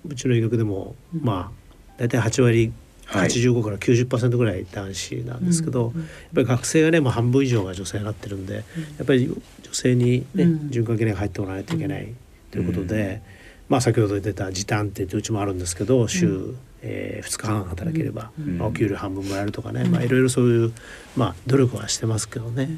[0.08, 1.22] うちの医学でもうん。
[1.22, 2.72] まあ大体8割
[3.06, 3.28] はい。
[3.28, 8.60] 85から90%ぐらい男子なんですけど、うんやっぱり学生がねもう半分以上が女性になってるんで、や
[9.02, 9.30] っぱり
[9.72, 10.68] 女性にね、うん。
[10.70, 12.14] 循環器内科入ってもらわないといけない
[12.50, 13.22] ということで、
[13.68, 18.58] まあ先ほど出た時短ってうちもあるんですけど週、うえー2日半働ければ、うん。
[18.58, 19.92] まあお給料半分もらえるとかね、うん。
[19.92, 20.72] まあいろいろそういう
[21.16, 22.68] まあ努力はしてますけどね。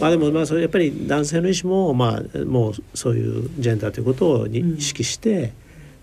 [0.00, 5.52] まあでもまあそれやっぱり男性の医師もまあもうそういうジェンダーということをにうん意識して、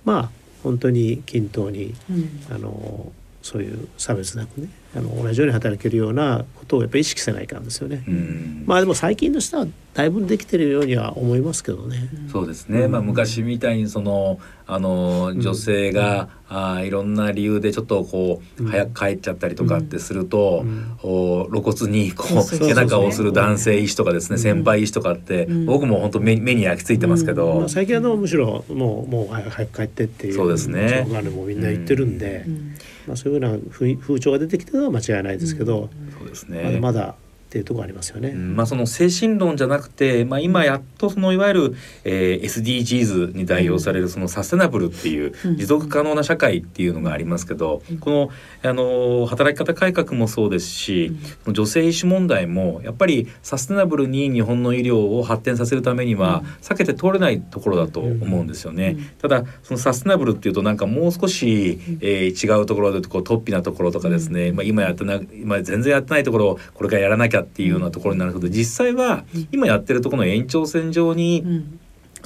[0.05, 0.29] まあ
[0.63, 2.29] 本当に均等にうん。
[2.49, 8.03] あのそういう差別なくねあの同じように働けるようなことをやっぱり意識せないかんですよね。
[8.07, 8.63] うん。
[8.65, 12.09] まあでも最近の人はだいぶできてるようには思いますけどね。
[12.31, 18.69] そうですね、まあ、昔みたいにそのあの女性が、あーいろんな理由でちょっとこう、うん。
[18.69, 20.97] 早く帰っちゃったりとかってすると、うん。
[21.03, 24.39] お露骨にこそう背中をする男性医師とかですね、うん。
[24.39, 25.65] 先輩医師とかって、うん。
[25.67, 31.05] 僕も本当目目に焼き付いてますけど、まあ、最近はでもむしろもうもう早く早く帰ってっていうそうですね。
[31.07, 32.75] もみんな言ってるんで、うん
[33.07, 36.79] まあ、そういうような風風潮が出てきてるのは間違いないですけど、そうですまだね。
[36.79, 37.15] まだ
[37.47, 38.29] っていうところありますよね。
[38.29, 45.57] うんまあ、その精神論じゃなくて、まあ、今やっとそのいわゆる、えー SDGs に代表されるそのサステナブルっていううん。
[45.57, 48.29] 持続可能な社会っていうのがありますけど、この
[48.63, 51.15] あの働き方改革もそうですし、
[51.47, 58.95] 女性医師問題もやっぱりサステナブルに日本の医療を発展させるためには避けて通れないところだと思うんですよね。
[58.97, 59.05] うん。
[59.21, 71.43] ただそのサステナブルっていうとなんかもう少し、えー違うところでこう突飛なところとかですね、まあ、今やってな今全然やってないところをこれからやらなきゃっていうようなところになるけど実際は今やってるところの延長線上に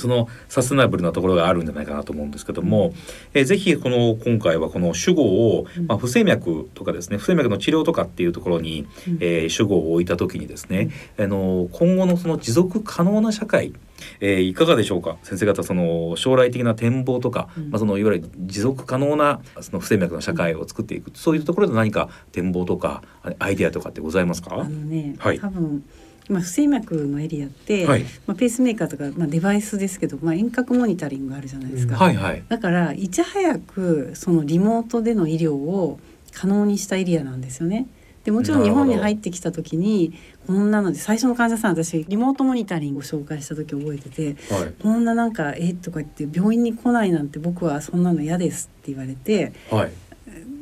[0.02, 2.94] そのサステナブルなところがあるんじゃないかなと思うんですけども、
[3.34, 8.88] えーぜひこの今回はこの主語を、まあ、不整脈とかですね不整脈の治療とかっていうところに、
[9.20, 13.74] えー主語を置いた時にですね、あの今後のその持続可能な社会
[14.20, 15.18] えーいかがでしょうか？
[15.24, 17.70] 先生方その将来的な展望とか、うん。
[17.70, 24.56] まあ、そのいわゆる持続可能なその不整脈の社会を作っていく、そういうところで何か展望とかあアイデアとかってございますか？
[24.56, 25.40] あのね、はい。
[25.40, 25.84] 多分
[26.32, 28.04] まあ、不整脈のエリアって、はい。
[28.26, 31.98] まあ、ペースメーカーとか、まあ、デバイスですけど、まあ、遠隔モニタリングあるじゃないですか。
[31.98, 32.44] はいはい。
[32.48, 36.00] だからいち早くそのリモートでの医療を
[36.34, 37.88] 可能にしたエリアなんですよね。
[38.24, 40.14] でもちろん日本に入ってきた時に
[40.46, 44.74] こんなので最初の患者さん私リモートモニタリングを紹介した時覚えててはい。
[44.80, 49.92] こんななんか「えとか言って病院に来ないなんて僕はそんなの嫌ですって言われてはい。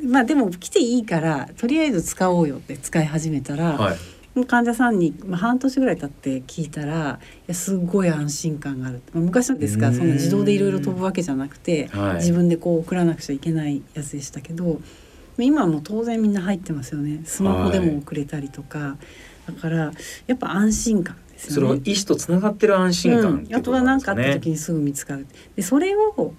[0.06, 3.98] まあでも来ていいからとりあえず使おうよって使い始めたら、はい
[4.46, 9.96] 患者さんに、まあ、半年ぐらい経って聞いたらいやすごい安心感がある、まあ、昔ですからうん。
[9.96, 12.16] その自動でいろいろ飛ぶわけじゃなくて、はい。
[12.16, 14.80] 自分でこう送らなくちゃいけないやつでしたけど
[15.38, 17.22] 今はもう当然みんな入ってますよね。
[17.24, 18.98] スマホでも送れたりとか、
[19.48, 19.92] だから
[20.28, 21.80] やっぱ安心感ですそれよね。
[21.80, 24.34] は医師とつながってる安心感うん、あとは何かあった。
[24.34, 25.28] 時にすぐ見つかる。
[25.56, 26.34] でそれを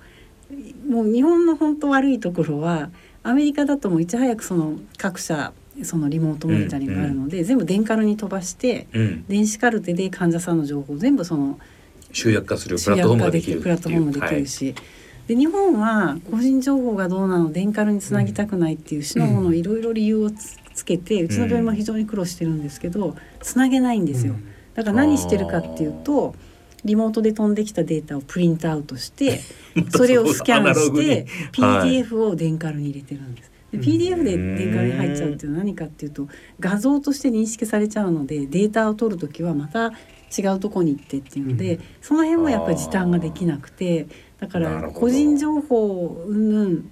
[0.88, 2.90] もう日本の本当悪いところは
[3.22, 5.53] アメリカだともういち早くその各社
[5.84, 11.58] そのリモートモニタリングがあるので、全部電カルに飛ばしてうん、電子カルテで患者さんの情報を全部その
[12.12, 14.74] 集約化するプ集ラットフォームができるるプラットフォームできるし、
[15.26, 24.34] で日本は個人情報がどうなの電カルにつなぎたくないっていう種のものをいろいろ理由をつつけてうちの病院も非常に苦労してるんですけどつなげないんですよ。
[24.74, 26.34] だから何してるかっていうと
[26.84, 29.40] リモートで飛んできたデータをプリントアウトして
[29.90, 33.49] それをスキャンして PDF を電カルに入れてるんです。
[33.72, 39.92] で PDF で電カルに入っちゃうっていうのは何かっていうと画像として認識されちゃうのでデータを取る時はまた
[40.36, 44.06] 違うとこに行ってっていうので、その辺もやっぱり時短ができなくて
[44.38, 46.82] だから個人情報云々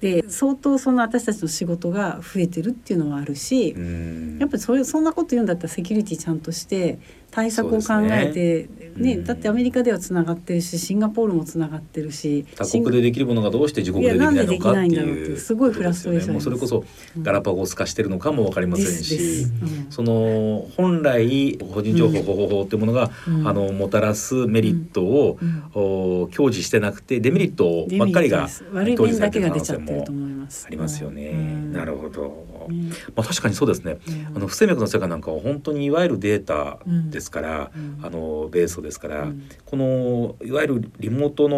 [0.00, 4.38] で相当その私たちの仕事が増えてるっていうのはあるし、うん。
[4.38, 6.98] やっぱりそれそんなこと言うんだったらセキュリティちゃんとして
[7.30, 9.14] 対策を考えてね。
[9.14, 9.24] うん。
[9.24, 16.84] だってアメリカではつながってるしシンガポールもつながってるし他国でできるものがどうして自国でできないのかっていうすごいフラストレーションもうそれこそ
[17.20, 19.46] ガラパゴス化してるのかもわかりませんし。
[19.62, 19.86] うん。
[19.90, 23.48] その本来個人情報保護法っていうものが、うん。
[23.48, 25.62] あのもたらすメリットを、うん。
[25.74, 29.12] お享受してなくてデメリットばっかりがデメリットです。
[29.12, 30.66] 悪い面だけが出ちゃってると思います。
[30.66, 31.30] ありますよね。
[31.30, 31.72] うん。
[31.72, 32.57] なるほど。
[32.68, 33.98] ねまあ確かにそうですね。
[34.06, 34.36] うん。
[34.36, 36.78] あの不整脈の世界なんかは本当にいわゆるデータ
[37.10, 37.98] ですから、うん。
[38.02, 39.48] あのベースですから、うん。
[39.64, 41.56] このいわゆるリモートの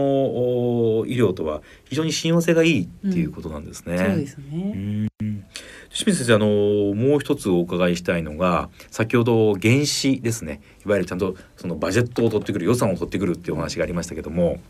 [0.98, 3.98] お医療とは非常に親和性がいいっていうことなんですね。
[3.98, 5.06] そうですうね。
[5.06, 5.10] ん
[5.92, 6.46] 清水先生あの
[6.94, 10.60] もう一つお伺いしたいのが先ほど原資ですね。
[10.84, 14.60] いわゆるちゃんとそのバジェットを取ってくる予算を取ってくるっていうお話がありましたけども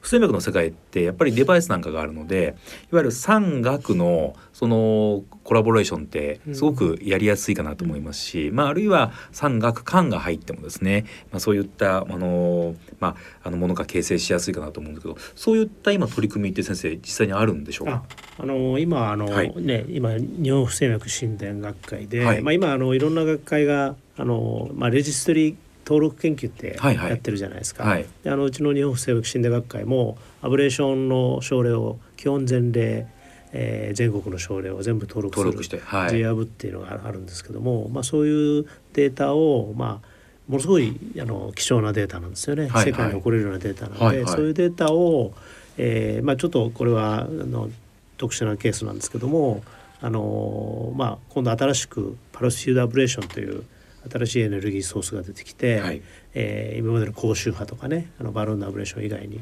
[0.00, 2.56] 不整脈の世界ってやっぱりデバイスなんかがあるので
[2.90, 13.08] いわゆる産学のそのコラボレーションってすごくやりやすいかなと思いますし、まあ、あるいは産学官が入ってもですね、まあ、そういったあの、ま
[13.42, 18.04] あ、あのものが形成しやすいかなと思うんですけどそういった今取り組みって先生実際にあるんでしょうか？
[18.38, 19.52] ああの今あの、はい。
[19.56, 22.42] ね今日本不整脈診断学会で、はい。
[22.42, 25.56] まあ今あのいろんな学会があのまあレジストリー
[25.90, 27.10] 登録研究ってはいはい。
[27.10, 27.82] やってるじゃないですか。
[27.82, 28.06] はい。
[28.22, 33.08] であのうちの日本不整脈診断学会もアブレーションの症例を基本前例、
[33.52, 36.10] えー全国の症例を全部登録する登録してはい。
[36.10, 40.08] JAB っていうのがあるんですけども、まあそういうデータをまあ
[40.46, 44.26] ものすごいあの貴重なデータなんですよね、はい世界に誇れるようなデータなので、はいはい。
[44.32, 45.32] そういうデータを、
[45.76, 47.68] えーまあ、ちょっとこれはあの
[48.16, 49.64] 特殊なケースなんですけども、
[50.00, 53.64] あのまあ、今度新しくパルスフュードアブレーションという
[54.08, 56.02] 新しいエネルギーソースが出てきて、はい。
[56.34, 59.40] えー今までの高周波とかねあのバルーンのアブレーション以外に、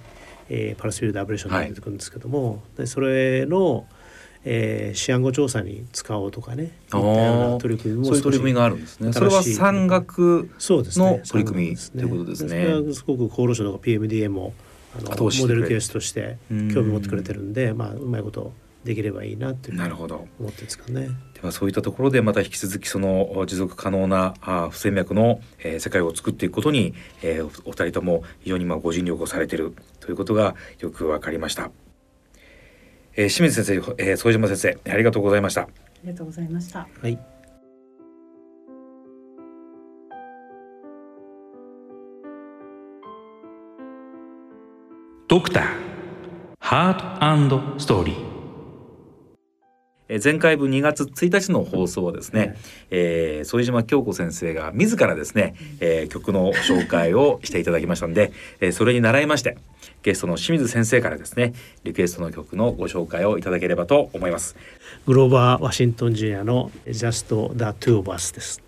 [0.49, 3.87] えーパルスフィールドアブレーションが出てくるんですけども、でそれの、
[4.45, 9.13] えー、シアンゴ調査に使おうとかねいったような取り組みもそういう取り組みがあるんですね。
[9.13, 11.19] それは新しい産学そうですね。
[11.19, 12.49] の取り組みということですね。
[12.49, 14.55] それはすごく厚労省とか PMDA も
[14.97, 18.53] あのモデルケースとして興味持ってくれてるんで、まあ、うまいこと
[18.89, 20.27] できればいいなってなるほど。
[20.41, 21.11] 思ってるんですかね。
[21.35, 31.71] ではそういったところでまた引き続きその持続可能なあ不整脈の、えー世界を作っていくことに、えーおお二人とも非常にまあご尽力をされているということがよくわかりました。
[33.15, 35.63] えー清水先生、えー副島先生ありがとうございました。
[35.63, 35.69] あ
[36.03, 36.89] りがとうございました。
[37.03, 37.19] はい
[45.29, 45.65] ドクター
[46.59, 48.38] ハートストーリー
[50.09, 52.57] えー前回分2月1日の放送はですね、
[52.91, 59.57] えー副島京子先生が自らですね、えー曲の紹介をしていただきましたので、えーそれに習いまして
[60.03, 61.55] ゲストの清水先生からですね
[61.85, 64.57] リクエストの曲のご紹介をいただければと思います。
[65.07, 68.63] グローバー・ワシントン・ジュニアの「Just the Two of Us」です。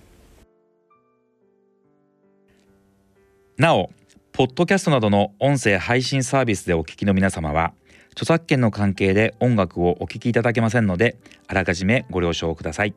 [3.57, 3.91] なお
[4.33, 7.75] ポッドキャストなどの音声配信サービスでお聞きの皆様は
[8.13, 12.95] 著作権の関係で音楽をお聞きいただけませんのであらかじめご了承ください。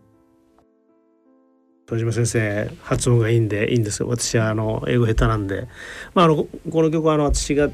[1.86, 5.68] 戸島先生発音がいいんでいいんですよ私はあの英語下手なんで、
[6.14, 7.70] まあ、あのここの曲はあの私が、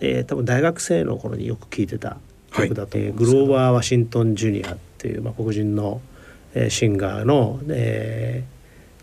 [0.00, 2.18] えー多分大学生の頃によく聴いてた
[2.52, 6.00] 曲だと思うんですけど、グローバー・ワシントン・ジュニアってっていう、まあ、黒人の、
[6.54, 8.44] えー、シンガーの「え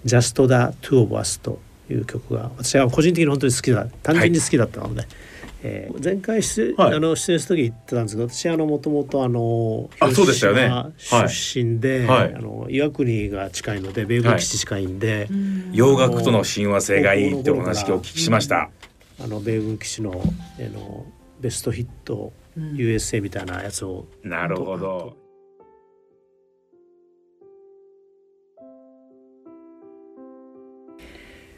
[0.05, 1.59] ー、Just the Two of Us」と
[1.93, 3.87] いう曲が私は個人的に本当に好きだ。
[4.03, 5.09] 単純に好きだったので、はい、
[5.63, 15.27] えー、前回出,、はい、あの出演した時言ってたんですけど私あのもともとあの広島出身で、はい、あの岩国が近いので米軍基地近いんで、
[15.71, 18.69] 洋楽との親和性がいいってお話をお聞きしました。
[19.21, 21.05] あの米軍基地のあの
[21.41, 25.15] ベストヒット USA みたいなやつを、なるほど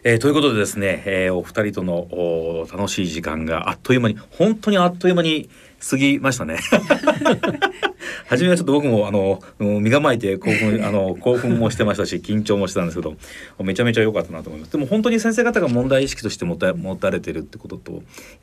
[0.03, 5.47] えー、ということでですね、えー、お二人との楽しい時間があっという間に本当にあっという間に
[5.79, 6.59] 過ぎましたね。
[8.27, 13.15] 初めはちょっと僕もあの身構えて興奮あの興奮もしてましたし緊張もしてたんですけど
[13.63, 14.71] めちゃめちゃ良かったなと思います。
[14.71, 17.99] でも本当に先生方が問題意識として持た持たれてるってこととや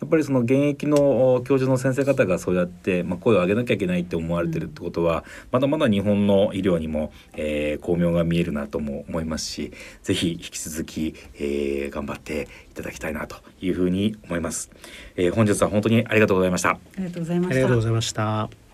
[0.06, 14.70] っぱりその現役の教授の先生方がそうやって、まあ、声を上げなきゃいけないって思われてるってことは、まだまだ日本の医療にも、えー、巧妙が見えるなとも思いますし是非引き続き、えー、頑張っていただきたいなというふうに思います、
[15.16, 16.70] えー、本日は本当にありがとうございました。
[16.70, 17.54] ありがとうございました。
[17.54, 18.68] ありがとうございました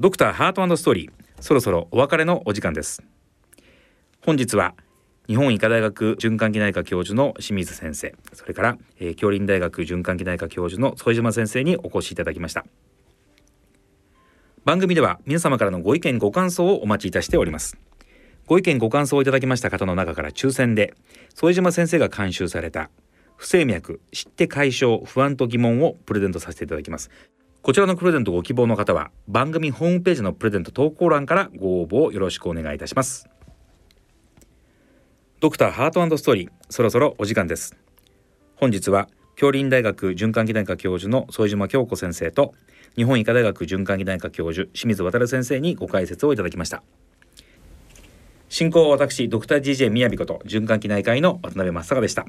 [0.00, 1.10] ドクターハートストーリー。
[1.40, 3.02] そろそろお別れのお時間です。
[4.24, 4.76] 本日は
[5.26, 8.14] 日本医科大学循環器内科教授の清水先生。
[8.32, 12.64] それから、えー、京林大学循環器内科教授の副島先生にお越しいただきました。
[14.64, 17.76] 番組では皆様からのご意見ご感想をお待ちいたしております。
[18.46, 20.94] ご意見ご感想をいただきました方の中から抽選で
[21.34, 22.88] 副島先生が監修された
[23.36, 27.10] 不整脈知って解消不安と疑問をプレゼントさせていただきます。
[27.68, 33.28] こちらのプレゼントご希望の方は番組ホームページのプレゼント投稿欄からご応募をよろしくお願いいたします。
[35.40, 37.76] ドクターハートストーリーそろそろお時間です。
[38.56, 42.54] 本日は京林大学循環器内科教授の副島京子先生と
[42.96, 46.82] 日本医科大学循環器内科教授清水渉先生にご解説をいただきました。
[48.48, 52.24] 進行は私ドクター DJ 宮彦と循環器内科医の渡辺正孝でした。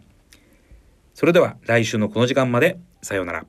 [1.13, 3.45] それでは来週のこの時間までさようなら。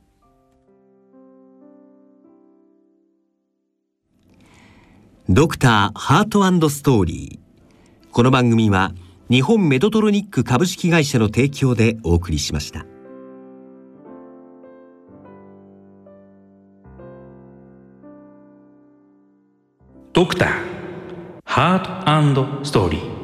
[5.32, 8.10] ドクターハートストーリー。
[8.10, 8.90] この番組は
[9.30, 12.84] 日本メトトロニック株式会社の提供でお送りしました。
[20.12, 20.50] ドクター
[21.44, 23.19] ハートストーリー。